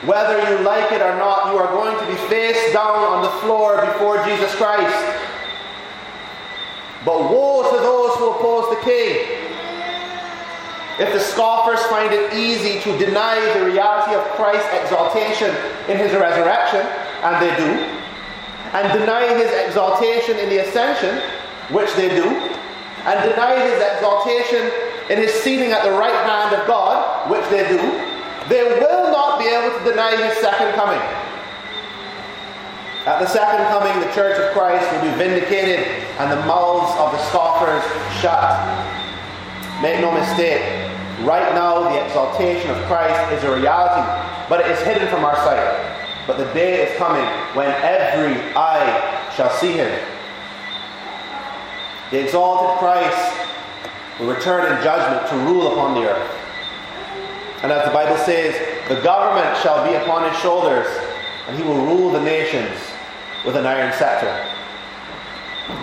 [0.06, 3.32] Whether you like it or not, you are going to be face down on the
[3.40, 4.92] floor before Jesus Christ.
[7.06, 9.53] But woe to those who oppose the king.
[11.00, 15.50] If the scoffers find it easy to deny the reality of Christ's exaltation
[15.90, 16.82] in his resurrection,
[17.24, 17.70] and they do,
[18.74, 21.22] and deny his exaltation in the ascension,
[21.70, 22.26] which they do,
[23.06, 24.72] and deny his exaltation
[25.10, 27.78] in his seating at the right hand of God, which they do,
[28.48, 31.02] they will not be able to deny his second coming.
[33.06, 35.86] At the second coming, the church of Christ will be vindicated
[36.20, 37.84] and the mouths of the scoffers
[38.22, 38.40] shut.
[39.82, 40.62] Make no mistake,
[41.22, 44.02] Right now, the exaltation of Christ is a reality,
[44.50, 45.94] but it is hidden from our sight.
[46.26, 49.92] But the day is coming when every eye shall see him.
[52.12, 53.48] The exalted Christ
[54.20, 56.32] will return in judgment to rule upon the earth.
[57.62, 58.54] And as the Bible says,
[58.90, 60.88] the government shall be upon his shoulders,
[61.48, 62.78] and he will rule the nations
[63.46, 64.28] with an iron scepter.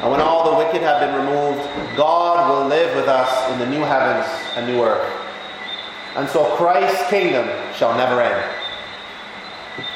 [0.03, 3.66] And when all the wicked have been removed, God will live with us in the
[3.66, 5.19] new heavens and new earth.
[6.16, 8.57] And so Christ's kingdom shall never end.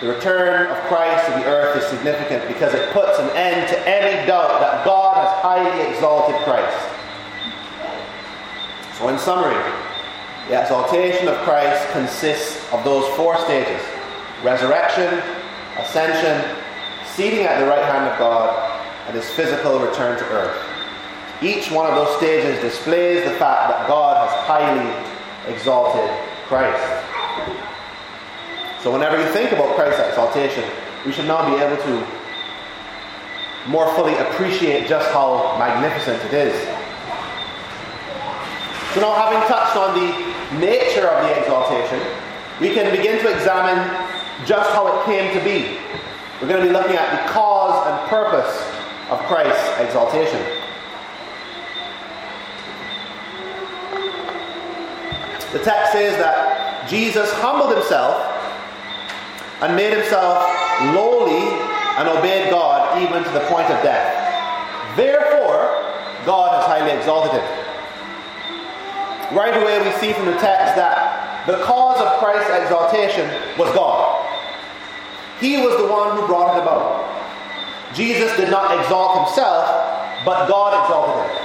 [0.00, 3.88] The return of Christ to the earth is significant because it puts an end to
[3.88, 6.94] any doubt that God has highly exalted Christ.
[8.98, 9.61] So, in summary,
[10.48, 13.83] the exaltation of Christ consists of those four stages
[14.42, 15.22] resurrection,
[15.79, 16.57] ascension,
[17.07, 20.57] seating at the right hand of God, and his physical return to earth.
[21.42, 25.13] Each one of those stages displays the fact that God has highly
[25.48, 26.09] exalted
[26.46, 26.83] Christ.
[28.83, 30.64] So, whenever you think about Christ's exaltation,
[31.07, 32.07] we should now be able to
[33.66, 36.61] more fully appreciate just how magnificent it is.
[38.94, 42.00] So, now having touched on the nature of the exaltation,
[42.61, 43.78] we can begin to examine
[44.46, 45.78] just how it came to be.
[46.40, 48.52] We're going to be looking at the cause and purpose
[49.11, 50.63] of Christ's exaltation.
[55.54, 58.18] The text says that Jesus humbled himself
[59.62, 60.50] and made himself
[60.90, 61.46] lowly
[61.94, 64.98] and obeyed God even to the point of death.
[64.98, 65.70] Therefore,
[66.26, 67.46] God has highly exalted him.
[69.30, 74.26] Right away, we see from the text that the cause of Christ's exaltation was God.
[75.38, 77.06] He was the one who brought it about.
[77.94, 79.70] Jesus did not exalt himself,
[80.24, 81.43] but God exalted him.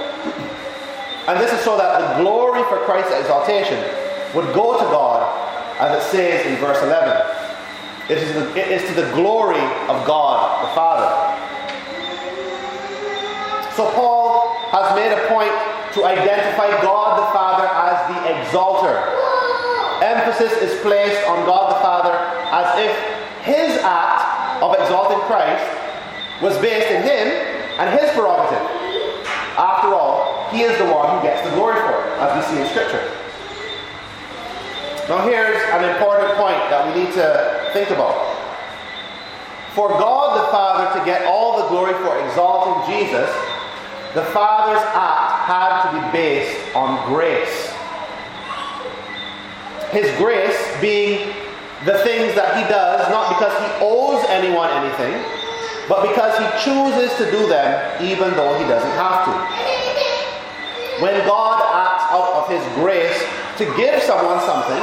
[1.28, 3.78] And this is so that the glory for Christ's exaltation
[4.34, 5.26] would go to God,
[5.78, 7.40] as it says in verse 11.
[8.08, 11.08] It is, the, it is to the glory of God the Father.
[13.76, 15.54] So Paul has made a point
[15.94, 18.98] to identify God the Father as the exalter.
[20.02, 22.12] Emphasis is placed on God the Father
[22.50, 25.64] as if his act of exalting Christ
[26.42, 27.28] was based in him
[27.78, 28.66] and his prerogative.
[29.56, 32.60] After all, he is the one who gets the glory for it, as we see
[32.60, 33.02] in Scripture.
[35.08, 38.14] Now, here's an important point that we need to think about.
[39.74, 43.30] For God the Father to get all the glory for exalting Jesus,
[44.14, 47.72] the Father's act had to be based on grace.
[49.90, 51.34] His grace being
[51.84, 55.22] the things that he does, not because he owes anyone anything,
[55.88, 59.79] but because he chooses to do them even though he doesn't have to.
[61.00, 63.16] When God acts out of his grace
[63.56, 64.82] to give someone something,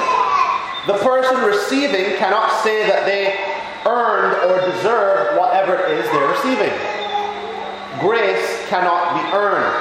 [0.87, 3.37] the person receiving cannot say that they
[3.85, 6.73] earned or deserved whatever it is they're receiving.
[7.99, 9.77] Grace cannot be earned.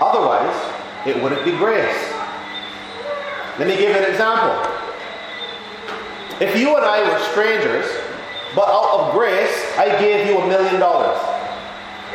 [0.00, 0.56] Otherwise,
[1.06, 1.96] it wouldn't be grace.
[3.58, 4.54] Let me give an example.
[6.40, 7.86] If you and I were strangers,
[8.54, 11.18] but out of grace I gave you a million dollars,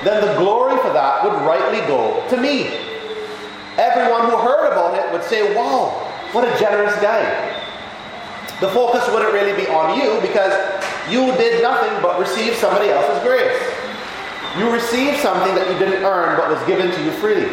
[0.04, 2.93] then the glory for that would rightly go to me.
[3.78, 5.90] Everyone who heard about it would say, Wow,
[6.32, 7.62] what a generous guy
[8.64, 10.54] the focus wouldn't really be on you because
[11.12, 13.60] you did nothing but receive somebody else's grace.
[14.58, 17.52] You received something that you didn't earn but was given to you freely.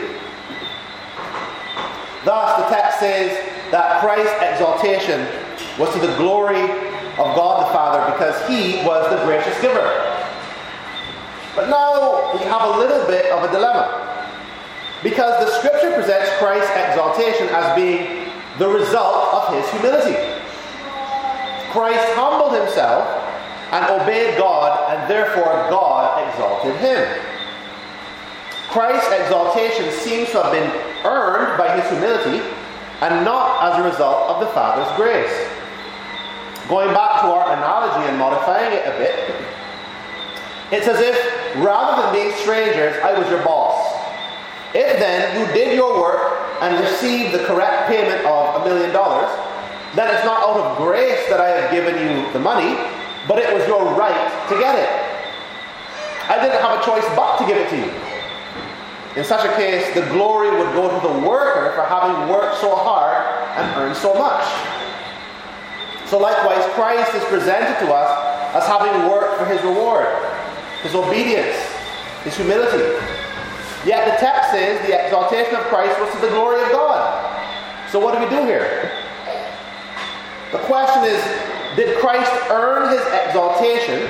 [2.24, 3.33] Thus, the text says
[3.72, 5.26] that Christ's exaltation
[5.80, 9.83] was to the glory of God the Father because he was the gracious giver.
[11.56, 14.10] But now we have a little bit of a dilemma.
[15.03, 20.17] Because the scripture presents Christ's exaltation as being the result of his humility.
[21.73, 23.07] Christ humbled himself
[23.73, 27.07] and obeyed God, and therefore God exalted him.
[28.69, 30.71] Christ's exaltation seems to have been
[31.05, 32.44] earned by his humility
[33.01, 35.48] and not as a result of the Father's grace.
[36.69, 39.35] Going back to our analogy and modifying it a bit,
[40.71, 41.17] it's as if
[41.57, 43.79] rather than being strangers, I was your boss.
[44.75, 46.21] If then you did your work
[46.60, 49.29] and received the correct payment of a million dollars,
[49.96, 52.79] then it's not out of grace that I have given you the money,
[53.27, 54.90] but it was your right to get it.
[56.31, 57.90] I didn't have a choice but to give it to you.
[59.16, 62.77] In such a case, the glory would go to the worker for having worked so
[62.77, 63.27] hard
[63.58, 64.46] and earned so much.
[66.06, 70.06] So, likewise, Christ is presented to us as having worked for his reward,
[70.83, 71.56] his obedience,
[72.23, 72.94] his humility.
[73.85, 77.00] Yet the text says the exaltation of Christ was to the glory of God.
[77.90, 78.92] So, what do we do here?
[80.52, 81.22] The question is
[81.76, 84.08] Did Christ earn his exaltation,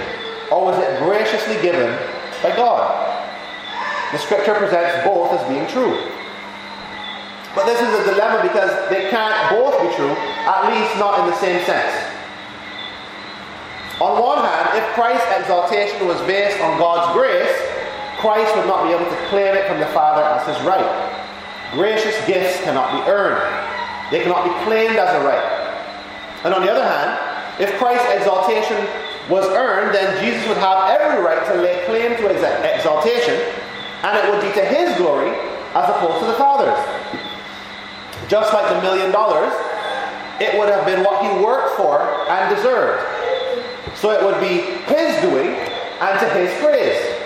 [0.51, 1.97] or was it graciously given
[2.43, 3.11] by God?
[4.13, 5.95] The scripture presents both as being true.
[7.55, 11.27] But this is a dilemma because they can't both be true, at least not in
[11.31, 11.95] the same sense.
[14.01, 17.70] On one hand, if Christ's exaltation was based on God's grace,
[18.21, 20.85] Christ would not be able to claim it from the Father as his right.
[21.73, 23.41] Gracious gifts cannot be earned.
[24.11, 25.41] They cannot be claimed as a right.
[26.45, 27.17] And on the other hand,
[27.61, 28.77] if Christ's exaltation
[29.31, 33.41] was earned, then Jesus would have every right to lay claim to his exaltation,
[34.05, 35.31] and it would be to his glory
[35.73, 36.77] as opposed to the Father's.
[38.29, 39.53] Just like the million dollars,
[40.41, 43.01] it would have been what he worked for and deserved.
[43.97, 44.61] So it would be
[44.93, 45.57] his doing
[46.01, 47.20] and to his praise.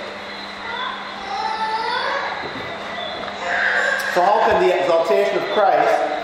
[4.14, 6.14] So, how can the exaltation of Christ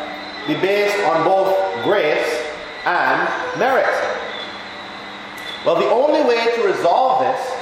[0.46, 2.46] be based on both grace
[2.84, 3.86] and merit.
[5.64, 7.56] Well, the only way to resolve this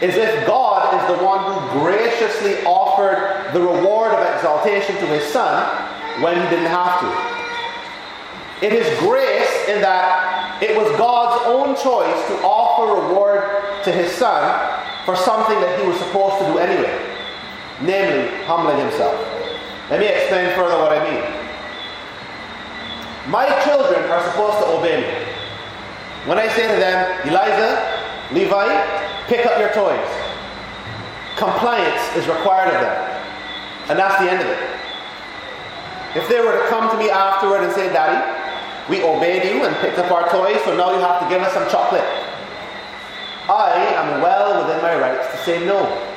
[0.00, 5.24] is if God is the one who graciously offered the reward of exaltation to his
[5.32, 5.62] son
[6.22, 8.66] when he didn't have to.
[8.66, 13.42] It is grace in that it was God's own choice to offer reward
[13.84, 17.16] to his son for something that he was supposed to do anyway,
[17.82, 19.23] namely humbling himself.
[19.90, 21.24] Let me explain further what I mean.
[23.30, 25.12] My children are supposed to obey me.
[26.26, 27.80] When I say to them, Eliza,
[28.32, 30.08] Levi, pick up your toys,
[31.36, 32.96] compliance is required of them.
[33.88, 34.58] And that's the end of it.
[36.16, 38.20] If they were to come to me afterward and say, Daddy,
[38.88, 41.52] we obeyed you and picked up our toys, so now you have to give us
[41.52, 42.04] some chocolate.
[43.48, 46.13] I am well within my rights to say no.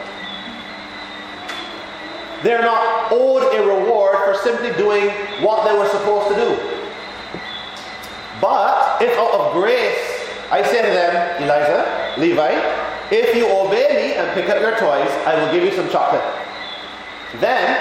[2.44, 5.10] They're not owed a reward for simply doing
[5.44, 6.50] what they were supposed to do.
[8.40, 10.18] But if out of grace
[10.50, 12.52] I say to them, Eliza, Levi,
[13.12, 16.24] if you obey me and pick up your toys, I will give you some chocolate.
[17.42, 17.76] Then,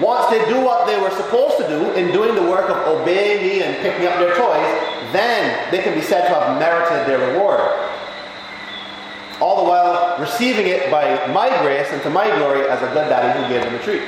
[0.00, 3.46] once they do what they were supposed to do in doing the work of obeying
[3.46, 4.66] me and picking up their toys,
[5.12, 7.60] then they can be said to have merited their reward.
[9.40, 13.08] All the while receiving it by my grace and to my glory as a good
[13.08, 14.02] daddy who gave them a treat.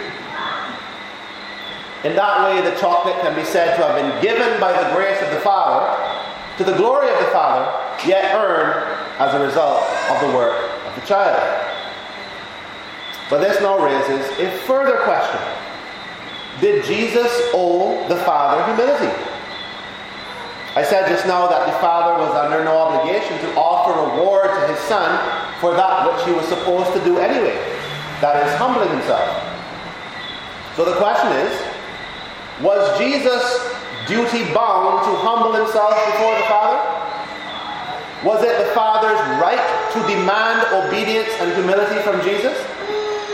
[2.02, 5.20] In that way, the chocolate can be said to have been given by the grace
[5.22, 5.86] of the Father
[6.56, 7.64] to the glory of the Father,
[8.06, 8.84] yet earned
[9.18, 11.40] as a result of the work of the child.
[13.30, 15.40] But this now raises a further question
[16.60, 19.39] Did Jesus owe the Father humility?
[20.76, 24.72] I said just now that the Father was under no obligation to offer reward to
[24.72, 25.18] his Son
[25.60, 27.58] for that which he was supposed to do anyway
[28.20, 29.24] that is, humbling himself.
[30.76, 31.52] So the question is
[32.60, 33.40] was Jesus
[34.04, 36.76] duty bound to humble himself before the Father?
[38.20, 39.64] Was it the Father's right
[39.96, 42.52] to demand obedience and humility from Jesus?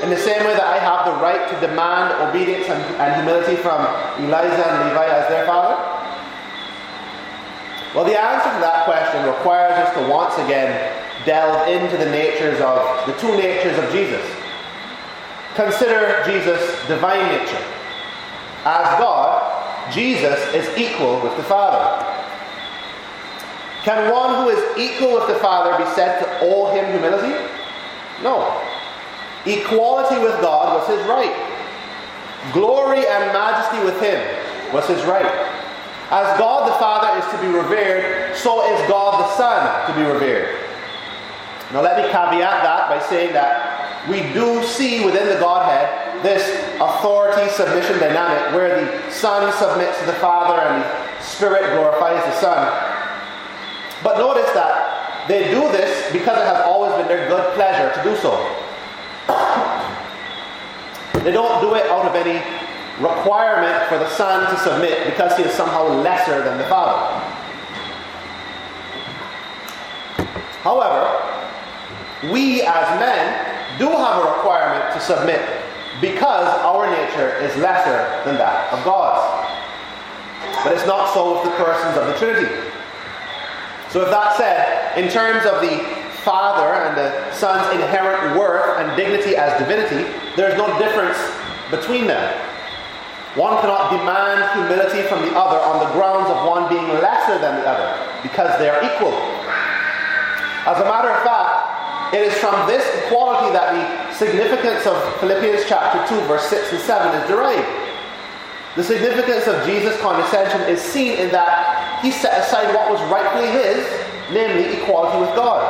[0.06, 3.58] In the same way that I have the right to demand obedience and, and humility
[3.58, 3.82] from
[4.22, 5.74] Eliza and Levi as their father?
[7.96, 10.68] Well, the answer to that question requires us to once again
[11.24, 14.20] delve into the natures of the two natures of Jesus.
[15.54, 17.64] Consider Jesus' divine nature.
[18.68, 19.40] As God,
[19.90, 22.04] Jesus is equal with the Father.
[23.82, 27.32] Can one who is equal with the Father be said to owe him humility?
[28.22, 28.60] No.
[29.46, 31.32] Equality with God was his right.
[32.52, 34.20] Glory and majesty with him
[34.74, 35.45] was his right.
[36.08, 40.06] As God the Father is to be revered, so is God the Son to be
[40.06, 40.54] revered.
[41.72, 46.46] Now, let me caveat that by saying that we do see within the Godhead this
[46.80, 52.40] authority submission dynamic where the Son submits to the Father and the Spirit glorifies the
[52.40, 53.02] Son.
[54.04, 58.08] But notice that they do this because it has always been their good pleasure to
[58.08, 58.30] do so.
[61.24, 62.38] they don't do it out of any
[63.00, 67.22] requirement for the Son to submit because he is somehow lesser than the Father.
[70.62, 71.06] However,
[72.32, 75.40] we as men do have a requirement to submit
[76.00, 79.22] because our nature is lesser than that of God's.
[80.64, 82.52] But it's not so with the persons of the Trinity.
[83.90, 85.78] So, with that said, in terms of the
[86.24, 91.18] Father and the Son's inherent worth and dignity as divinity, there's no difference
[91.70, 92.55] between them.
[93.36, 97.60] One cannot demand humility from the other on the grounds of one being lesser than
[97.60, 97.92] the other,
[98.24, 99.12] because they are equal.
[100.64, 105.68] As a matter of fact, it is from this equality that the significance of Philippians
[105.68, 107.68] chapter 2, verse 6 and 7 is derived.
[108.74, 113.52] The significance of Jesus' condescension is seen in that he set aside what was rightfully
[113.52, 113.84] his,
[114.32, 115.60] namely equality with God.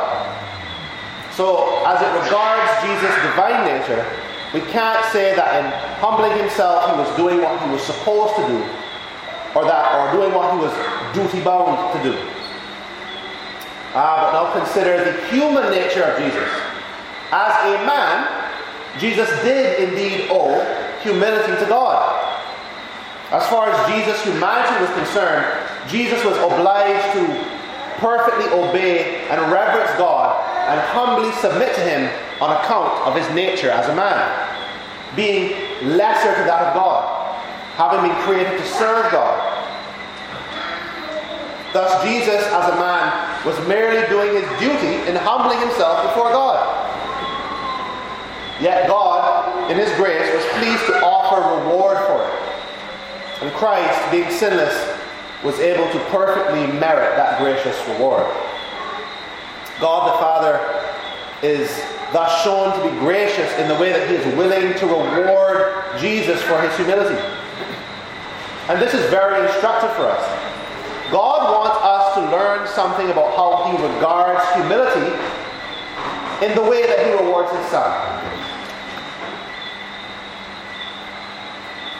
[1.35, 4.07] So, as it regards Jesus' divine nature,
[4.57, 5.69] we can't say that in
[6.01, 8.57] humbling himself he was doing what he was supposed to do,
[9.53, 10.73] or that or doing what he was
[11.13, 12.17] duty bound to do.
[13.93, 16.49] Uh, but now consider the human nature of Jesus.
[17.29, 18.25] As a man,
[18.97, 20.57] Jesus did indeed owe
[21.03, 22.01] humility to God.
[23.29, 25.45] As far as Jesus' humanity was concerned,
[25.87, 27.23] Jesus was obliged to
[27.99, 30.33] perfectly obey and reverence God
[30.65, 34.17] and humbly submit to Him on account of His nature as a man,
[35.15, 35.51] being
[35.97, 37.35] lesser to that of God,
[37.75, 39.53] having been created to serve God.
[41.73, 46.87] Thus, Jesus as a man was merely doing his duty in humbling himself before God.
[48.59, 53.43] Yet God, in His grace, was pleased to offer reward for it.
[53.43, 54.73] And Christ, being sinless,
[55.43, 58.25] was able to perfectly merit that gracious reward.
[59.79, 60.57] God the Father
[61.43, 61.69] is
[62.13, 66.41] thus shown to be gracious in the way that He is willing to reward Jesus
[66.43, 67.19] for His humility.
[68.69, 70.23] And this is very instructive for us.
[71.11, 75.15] God wants us to learn something about how He regards humility
[76.45, 78.23] in the way that He rewards His Son.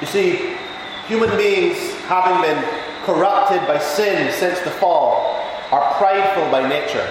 [0.01, 0.57] You see,
[1.07, 2.61] Human beings, having been
[3.05, 5.41] corrupted by sin since the fall,
[5.71, 7.07] are prideful by nature.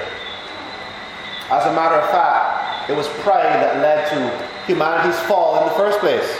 [1.48, 2.45] As a matter of fact,
[2.88, 6.38] it was pride that led to humanity's fall in the first place.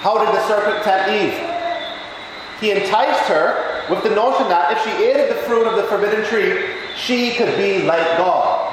[0.00, 1.54] How did the serpent tempt Eve?
[2.60, 6.24] He enticed her with the notion that if she ate the fruit of the forbidden
[6.26, 8.70] tree, she could be like God.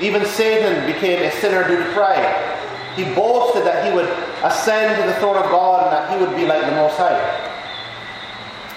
[0.00, 2.58] Even Satan became a sinner due to pride.
[2.96, 4.08] He boasted that he would
[4.42, 7.18] ascend to the throne of God and that he would be like the Most High.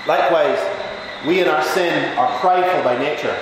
[0.08, 0.60] Likewise,
[1.26, 3.38] we in our sin are prideful by nature,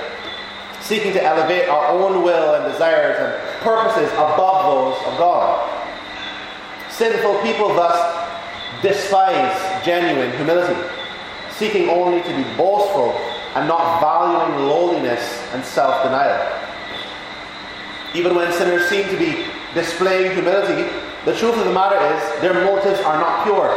[0.82, 5.66] seeking to elevate our own will and desires and purposes above those of God.
[6.90, 8.28] Sinful people thus
[8.82, 10.80] despise genuine humility,
[11.52, 13.12] seeking only to be boastful
[13.56, 15.22] and not valuing lowliness
[15.54, 16.40] and self denial.
[18.14, 20.90] Even when sinners seem to be displaying humility,
[21.26, 23.70] the truth of the matter is their motives are not pure.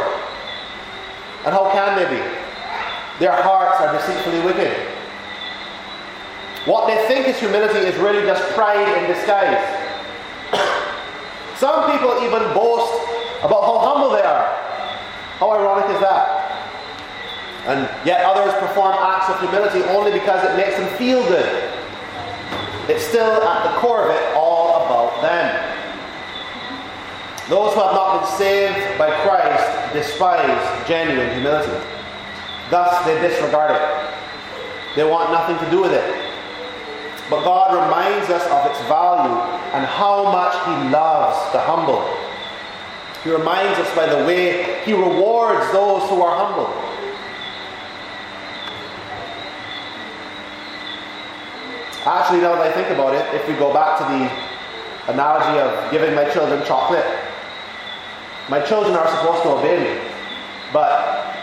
[1.45, 2.23] And how can they be?
[3.19, 4.92] Their hearts are deceitfully wicked.
[6.65, 9.59] What they think is humility is really just pride in disguise.
[11.57, 12.93] Some people even boast
[13.43, 14.47] about how humble they are.
[15.39, 16.43] How ironic is that?
[17.67, 21.71] And yet others perform acts of humility only because it makes them feel good.
[22.89, 25.79] It's still at the core of it all about them.
[27.49, 31.85] Those who have not been saved by Christ despise genuine humility.
[32.69, 34.95] Thus, they disregard it.
[34.95, 36.22] They want nothing to do with it.
[37.29, 39.39] But God reminds us of its value
[39.73, 42.03] and how much He loves the humble.
[43.23, 46.67] He reminds us by the way He rewards those who are humble.
[52.05, 55.91] Actually, now that I think about it, if we go back to the analogy of
[55.91, 57.05] giving my children chocolate,
[58.49, 60.11] my children are supposed to obey me.
[60.73, 61.33] But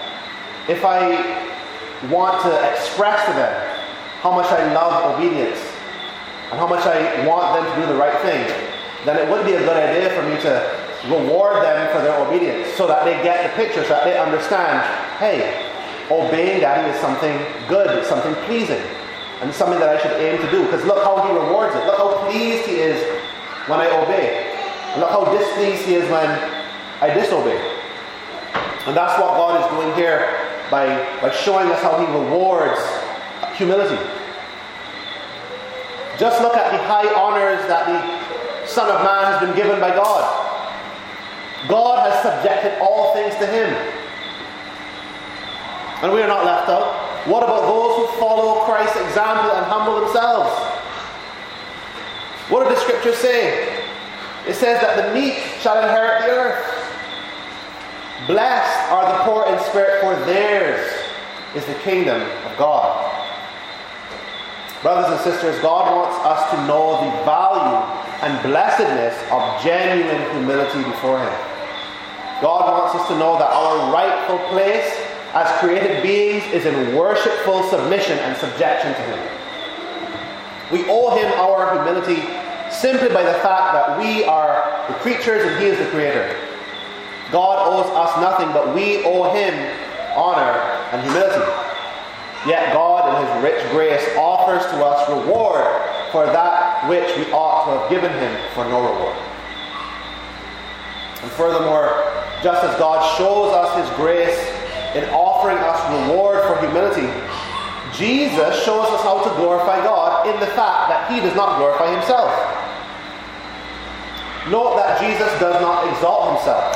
[0.69, 1.49] if I
[2.11, 3.79] want to express to them
[4.21, 5.70] how much I love obedience
[6.51, 8.43] and how much I want them to do the right thing,
[9.07, 10.53] then it would be a good idea for me to
[11.09, 14.83] reward them for their obedience so that they get the picture, so that they understand,
[15.19, 15.67] hey,
[16.11, 17.39] obeying daddy is something
[17.69, 18.83] good, something pleasing,
[19.41, 20.65] and something that I should aim to do.
[20.65, 21.87] Because look how he rewards it.
[21.87, 23.01] Look how pleased he is
[23.67, 24.53] when I obey.
[24.93, 26.29] And look how displeased he is when
[27.01, 27.57] I disobey.
[28.87, 30.87] And that's what God is doing here by,
[31.21, 32.81] by showing us how He rewards
[33.57, 33.99] humility.
[36.21, 39.89] Just look at the high honors that the Son of Man has been given by
[39.89, 40.21] God.
[41.67, 43.73] God has subjected all things to Him.
[46.05, 47.27] And we are not left out.
[47.27, 50.53] What about those who follow Christ's example and humble themselves?
[52.51, 53.83] What do the scriptures say?
[54.47, 56.67] It says that the meek shall inherit the earth.
[58.27, 60.87] Blessed are the poor in spirit, for theirs
[61.55, 63.20] is the kingdom of God.
[64.83, 67.81] Brothers and sisters, God wants us to know the value
[68.23, 71.39] and blessedness of genuine humility before Him.
[72.41, 74.89] God wants us to know that our rightful place
[75.35, 79.21] as created beings is in worshipful submission and subjection to Him.
[80.73, 82.23] We owe Him our humility
[82.71, 86.37] simply by the fact that we are the creatures and He is the Creator.
[87.31, 89.55] God owes us nothing, but we owe him
[90.17, 90.59] honor
[90.91, 91.70] and humility.
[92.47, 95.67] Yet God, in his rich grace, offers to us reward
[96.11, 99.17] for that which we ought to have given him for no reward.
[101.23, 102.01] And furthermore,
[102.43, 104.39] just as God shows us his grace
[104.97, 105.77] in offering us
[106.09, 107.13] reward for humility,
[107.93, 111.93] Jesus shows us how to glorify God in the fact that he does not glorify
[111.93, 112.33] himself.
[114.49, 116.73] Note that Jesus does not exalt himself.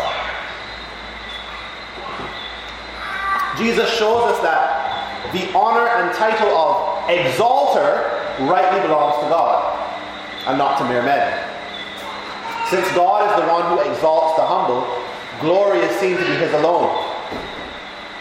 [3.56, 4.83] Jesus shows us that
[5.34, 8.06] the honor and title of exalter
[8.46, 9.74] rightly belongs to God
[10.46, 11.26] and not to mere men.
[12.70, 14.86] Since God is the one who exalts the humble,
[15.40, 16.88] glory is seen to be his alone.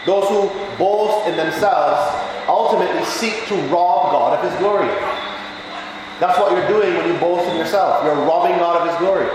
[0.06, 2.02] Those who boast in themselves
[2.48, 4.90] ultimately seek to rob God of his glory.
[6.18, 8.04] That's what you're doing when you boast in yourself.
[8.04, 9.30] You're robbing God of his glory.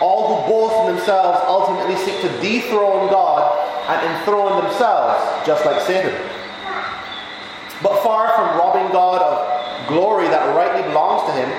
[0.00, 3.52] All who boast in themselves ultimately seek to dethrone God
[3.88, 6.41] and enthrone themselves, just like Satan.
[7.82, 11.50] But far from robbing God of glory that rightly belongs to him,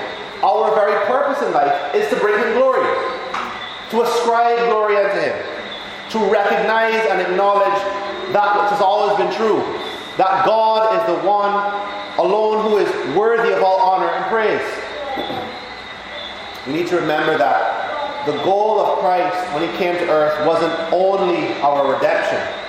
[0.42, 2.84] our very purpose in life is to bring him glory,
[3.90, 5.36] to ascribe glory unto him,
[6.10, 7.76] to recognize and acknowledge
[8.32, 9.60] that which has always been true,
[10.16, 11.52] that God is the one
[12.18, 14.64] alone who is worthy of all honor and praise.
[16.66, 20.72] We need to remember that the goal of Christ when he came to earth wasn't
[20.92, 22.63] only our redemption.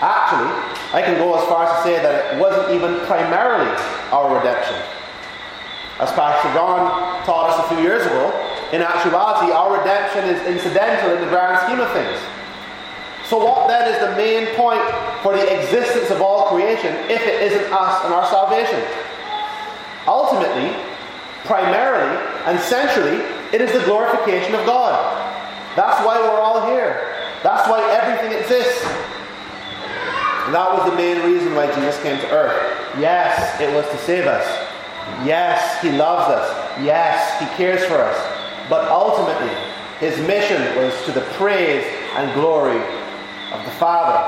[0.00, 0.54] Actually,
[0.94, 3.66] I can go as far as to say that it wasn't even primarily
[4.14, 4.78] our redemption.
[5.98, 6.86] As Pastor John
[7.26, 8.30] taught us a few years ago,
[8.70, 12.14] in actuality, our redemption is incidental in the grand scheme of things.
[13.26, 14.80] So, what then is the main point
[15.22, 18.80] for the existence of all creation if it isn't us and our salvation?
[20.06, 20.78] Ultimately,
[21.42, 22.14] primarily,
[22.46, 23.18] and centrally,
[23.52, 24.94] it is the glorification of God.
[25.74, 27.16] That's why we're all here.
[27.42, 28.86] That's why everything exists.
[30.48, 32.96] And that was the main reason why Jesus came to earth.
[32.98, 34.46] Yes, it was to save us.
[35.22, 36.80] Yes, He loves us.
[36.82, 38.16] Yes, He cares for us.
[38.70, 39.54] But ultimately,
[40.00, 41.84] His mission was to the praise
[42.16, 42.80] and glory
[43.52, 44.24] of the Father.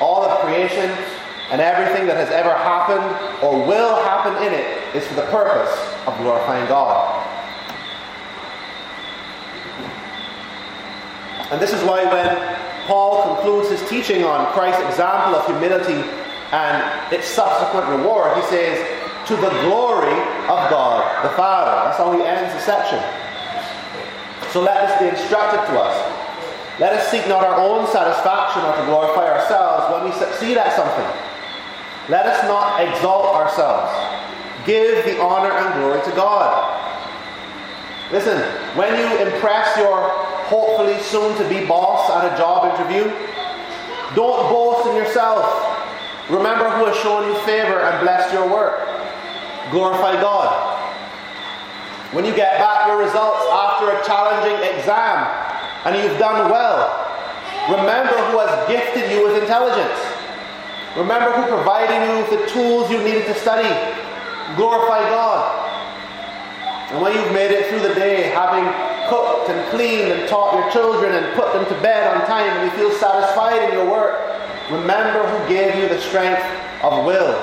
[0.00, 0.90] All of creation
[1.52, 3.06] and everything that has ever happened
[3.40, 5.70] or will happen in it is for the purpose
[6.08, 7.24] of glorifying God.
[11.52, 16.04] And this is why when Paul concludes his teaching on Christ's example of humility
[16.52, 18.78] and its subsequent reward, he says,
[19.28, 20.14] To the glory
[20.46, 21.72] of God the Father.
[21.84, 23.00] That's how he ends the section.
[24.52, 25.96] So let this be instructed to us.
[26.78, 30.74] Let us seek not our own satisfaction or to glorify ourselves when we succeed at
[30.76, 31.06] something.
[32.08, 33.90] Let us not exalt ourselves.
[34.66, 36.93] Give the honor and glory to God.
[38.14, 38.38] Listen,
[38.78, 40.06] when you impress your
[40.46, 43.10] hopefully soon to be boss at a job interview,
[44.14, 45.42] don't boast in yourself.
[46.30, 48.86] Remember who has shown you favor and blessed your work.
[49.72, 50.46] Glorify God.
[52.14, 55.26] When you get back your results after a challenging exam
[55.82, 56.94] and you've done well,
[57.66, 59.98] remember who has gifted you with intelligence.
[60.96, 63.66] Remember who provided you with the tools you needed to study.
[64.54, 65.63] Glorify God.
[66.94, 68.62] And when you've made it through the day, having
[69.10, 72.70] cooked and cleaned and taught your children and put them to bed on time, and
[72.70, 74.14] you feel satisfied in your work,
[74.70, 76.40] remember who gave you the strength
[76.84, 77.34] of will.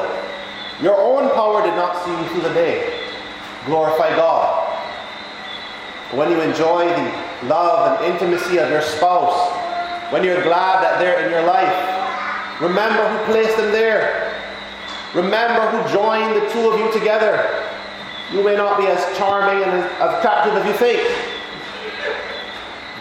[0.81, 2.97] Your own power did not see you through the day.
[3.65, 4.69] Glorify God.
[6.13, 9.51] When you enjoy the love and intimacy of your spouse,
[10.13, 14.31] when you're glad that they're in your life, remember who placed them there.
[15.13, 17.67] Remember who joined the two of you together.
[18.31, 21.01] You may not be as charming and as attractive as you think.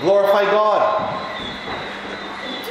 [0.01, 1.16] Glorify God.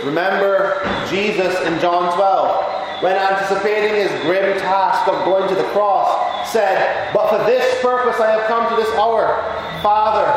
[0.03, 6.51] Remember Jesus in John 12, when anticipating his grim task of going to the cross,
[6.51, 9.41] said, But for this purpose I have come to this hour.
[9.81, 10.27] Father,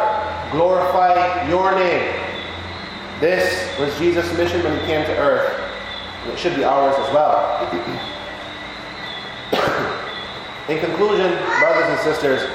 [0.52, 2.14] glorify your name.
[3.18, 5.58] This was Jesus' mission when he came to earth.
[6.24, 8.28] And it should be ours as well.
[10.68, 12.48] In conclusion, brothers and sisters,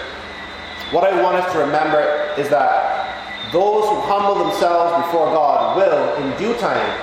[0.91, 6.15] what I want us to remember is that those who humble themselves before God will,
[6.23, 6.99] in due time,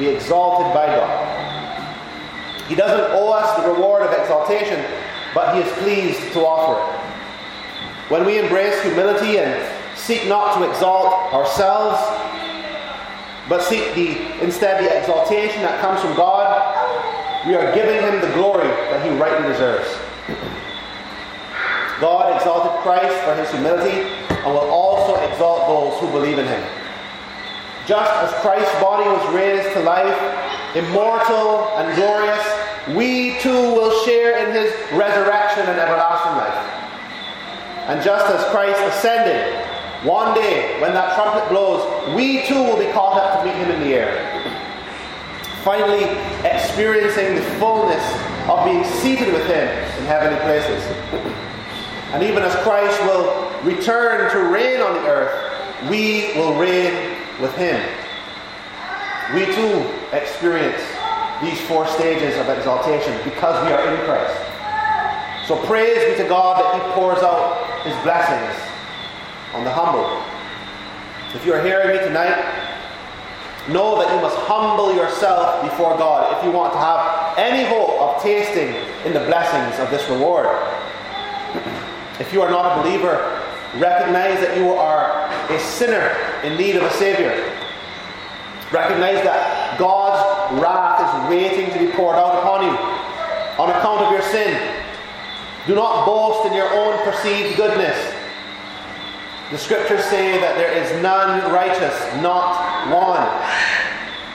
[0.00, 2.64] be exalted by God.
[2.66, 4.84] He doesn't owe us the reward of exaltation,
[5.32, 8.10] but He is pleased to offer it.
[8.10, 9.54] When we embrace humility and
[9.96, 11.98] seek not to exalt ourselves,
[13.48, 18.34] but seek the, instead the exaltation that comes from God, we are giving Him the
[18.34, 19.88] glory that He rightly deserves.
[22.00, 26.62] God exalted Christ for his humility and will also exalt those who believe in him.
[27.86, 30.16] Just as Christ's body was raised to life,
[30.76, 32.44] immortal and glorious,
[32.94, 36.78] we too will share in his resurrection and everlasting life.
[37.88, 39.64] And just as Christ ascended,
[40.06, 43.70] one day when that trumpet blows, we too will be caught up to meet him
[43.70, 44.12] in the air.
[45.64, 46.04] Finally,
[46.46, 48.04] experiencing the fullness
[48.48, 50.82] of being seated with him in heavenly places.
[52.12, 57.54] And even as Christ will return to reign on the earth, we will reign with
[57.54, 57.80] him.
[59.34, 59.84] We too
[60.16, 60.82] experience
[61.42, 64.48] these four stages of exaltation because we are in Christ.
[65.46, 68.52] So praise be to God that He pours out His blessings
[69.54, 70.22] on the humble.
[71.34, 72.67] If you are hearing me tonight,
[73.68, 78.00] know that you must humble yourself before God if you want to have any hope
[78.00, 80.48] of tasting in the blessings of this reward.
[82.18, 83.14] If you are not a believer,
[83.76, 87.30] recognize that you are a sinner in need of a Savior.
[88.72, 92.72] Recognize that God's wrath is waiting to be poured out upon you
[93.62, 94.56] on account of your sin.
[95.66, 98.17] Do not boast in your own perceived goodness.
[99.50, 103.24] The scriptures say that there is none righteous, not one.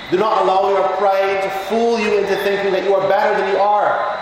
[0.10, 3.54] Do not allow your pride to fool you into thinking that you are better than
[3.54, 4.20] you are.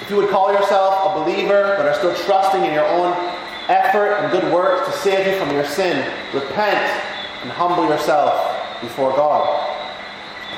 [0.00, 3.12] If you would call yourself a believer but are still trusting in your own
[3.68, 5.98] effort and good works to save you from your sin,
[6.32, 6.80] repent
[7.42, 9.44] and humble yourself before God.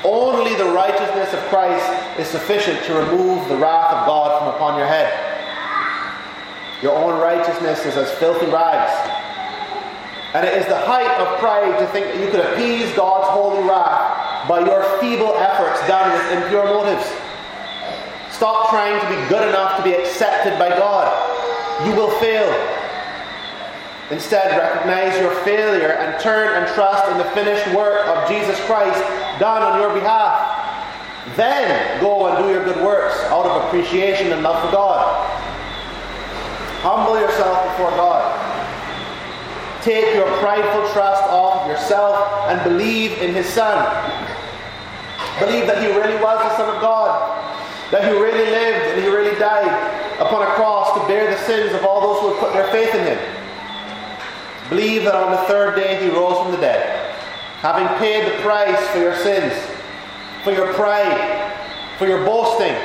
[0.05, 4.77] Only the righteousness of Christ is sufficient to remove the wrath of God from upon
[4.77, 5.32] your head.
[6.83, 8.91] Your own righteousness is as filthy rags.
[10.35, 13.63] And it is the height of pride to think that you could appease God's holy
[13.63, 17.07] wrath by your feeble efforts done with impure motives.
[18.35, 21.07] Stop trying to be good enough to be accepted by God.
[21.87, 22.51] You will fail.
[24.11, 28.99] Instead, recognize your failure and turn and trust in the finished work of Jesus Christ
[29.39, 30.35] done on your behalf.
[31.37, 35.32] Then go and do your good works out of appreciation and love for God.
[36.83, 38.27] Humble yourself before God.
[39.81, 43.87] Take your prideful trust off of yourself and believe in His Son.
[45.39, 47.39] Believe that He really was the Son of God,
[47.91, 49.71] that He really lived and He really died
[50.19, 52.93] upon a cross to bear the sins of all those who would put their faith
[52.93, 53.43] in Him.
[54.69, 57.15] Believe that on the third day he rose from the dead,
[57.59, 59.53] having paid the price for your sins,
[60.43, 61.53] for your pride,
[61.97, 62.75] for your boasting.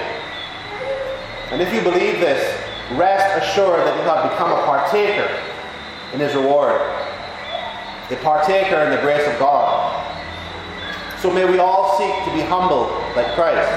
[1.50, 5.28] And if you believe this, rest assured that you have become a partaker
[6.14, 6.80] in his reward,
[8.10, 9.94] a partaker in the grace of God.
[11.20, 13.68] So may we all seek to be humble like Christ,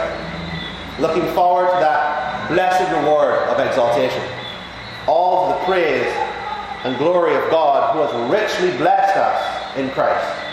[0.99, 4.23] looking forward to that blessed reward of exaltation.
[5.07, 6.11] All the praise
[6.83, 10.50] and glory of God who has richly blessed us in Christ.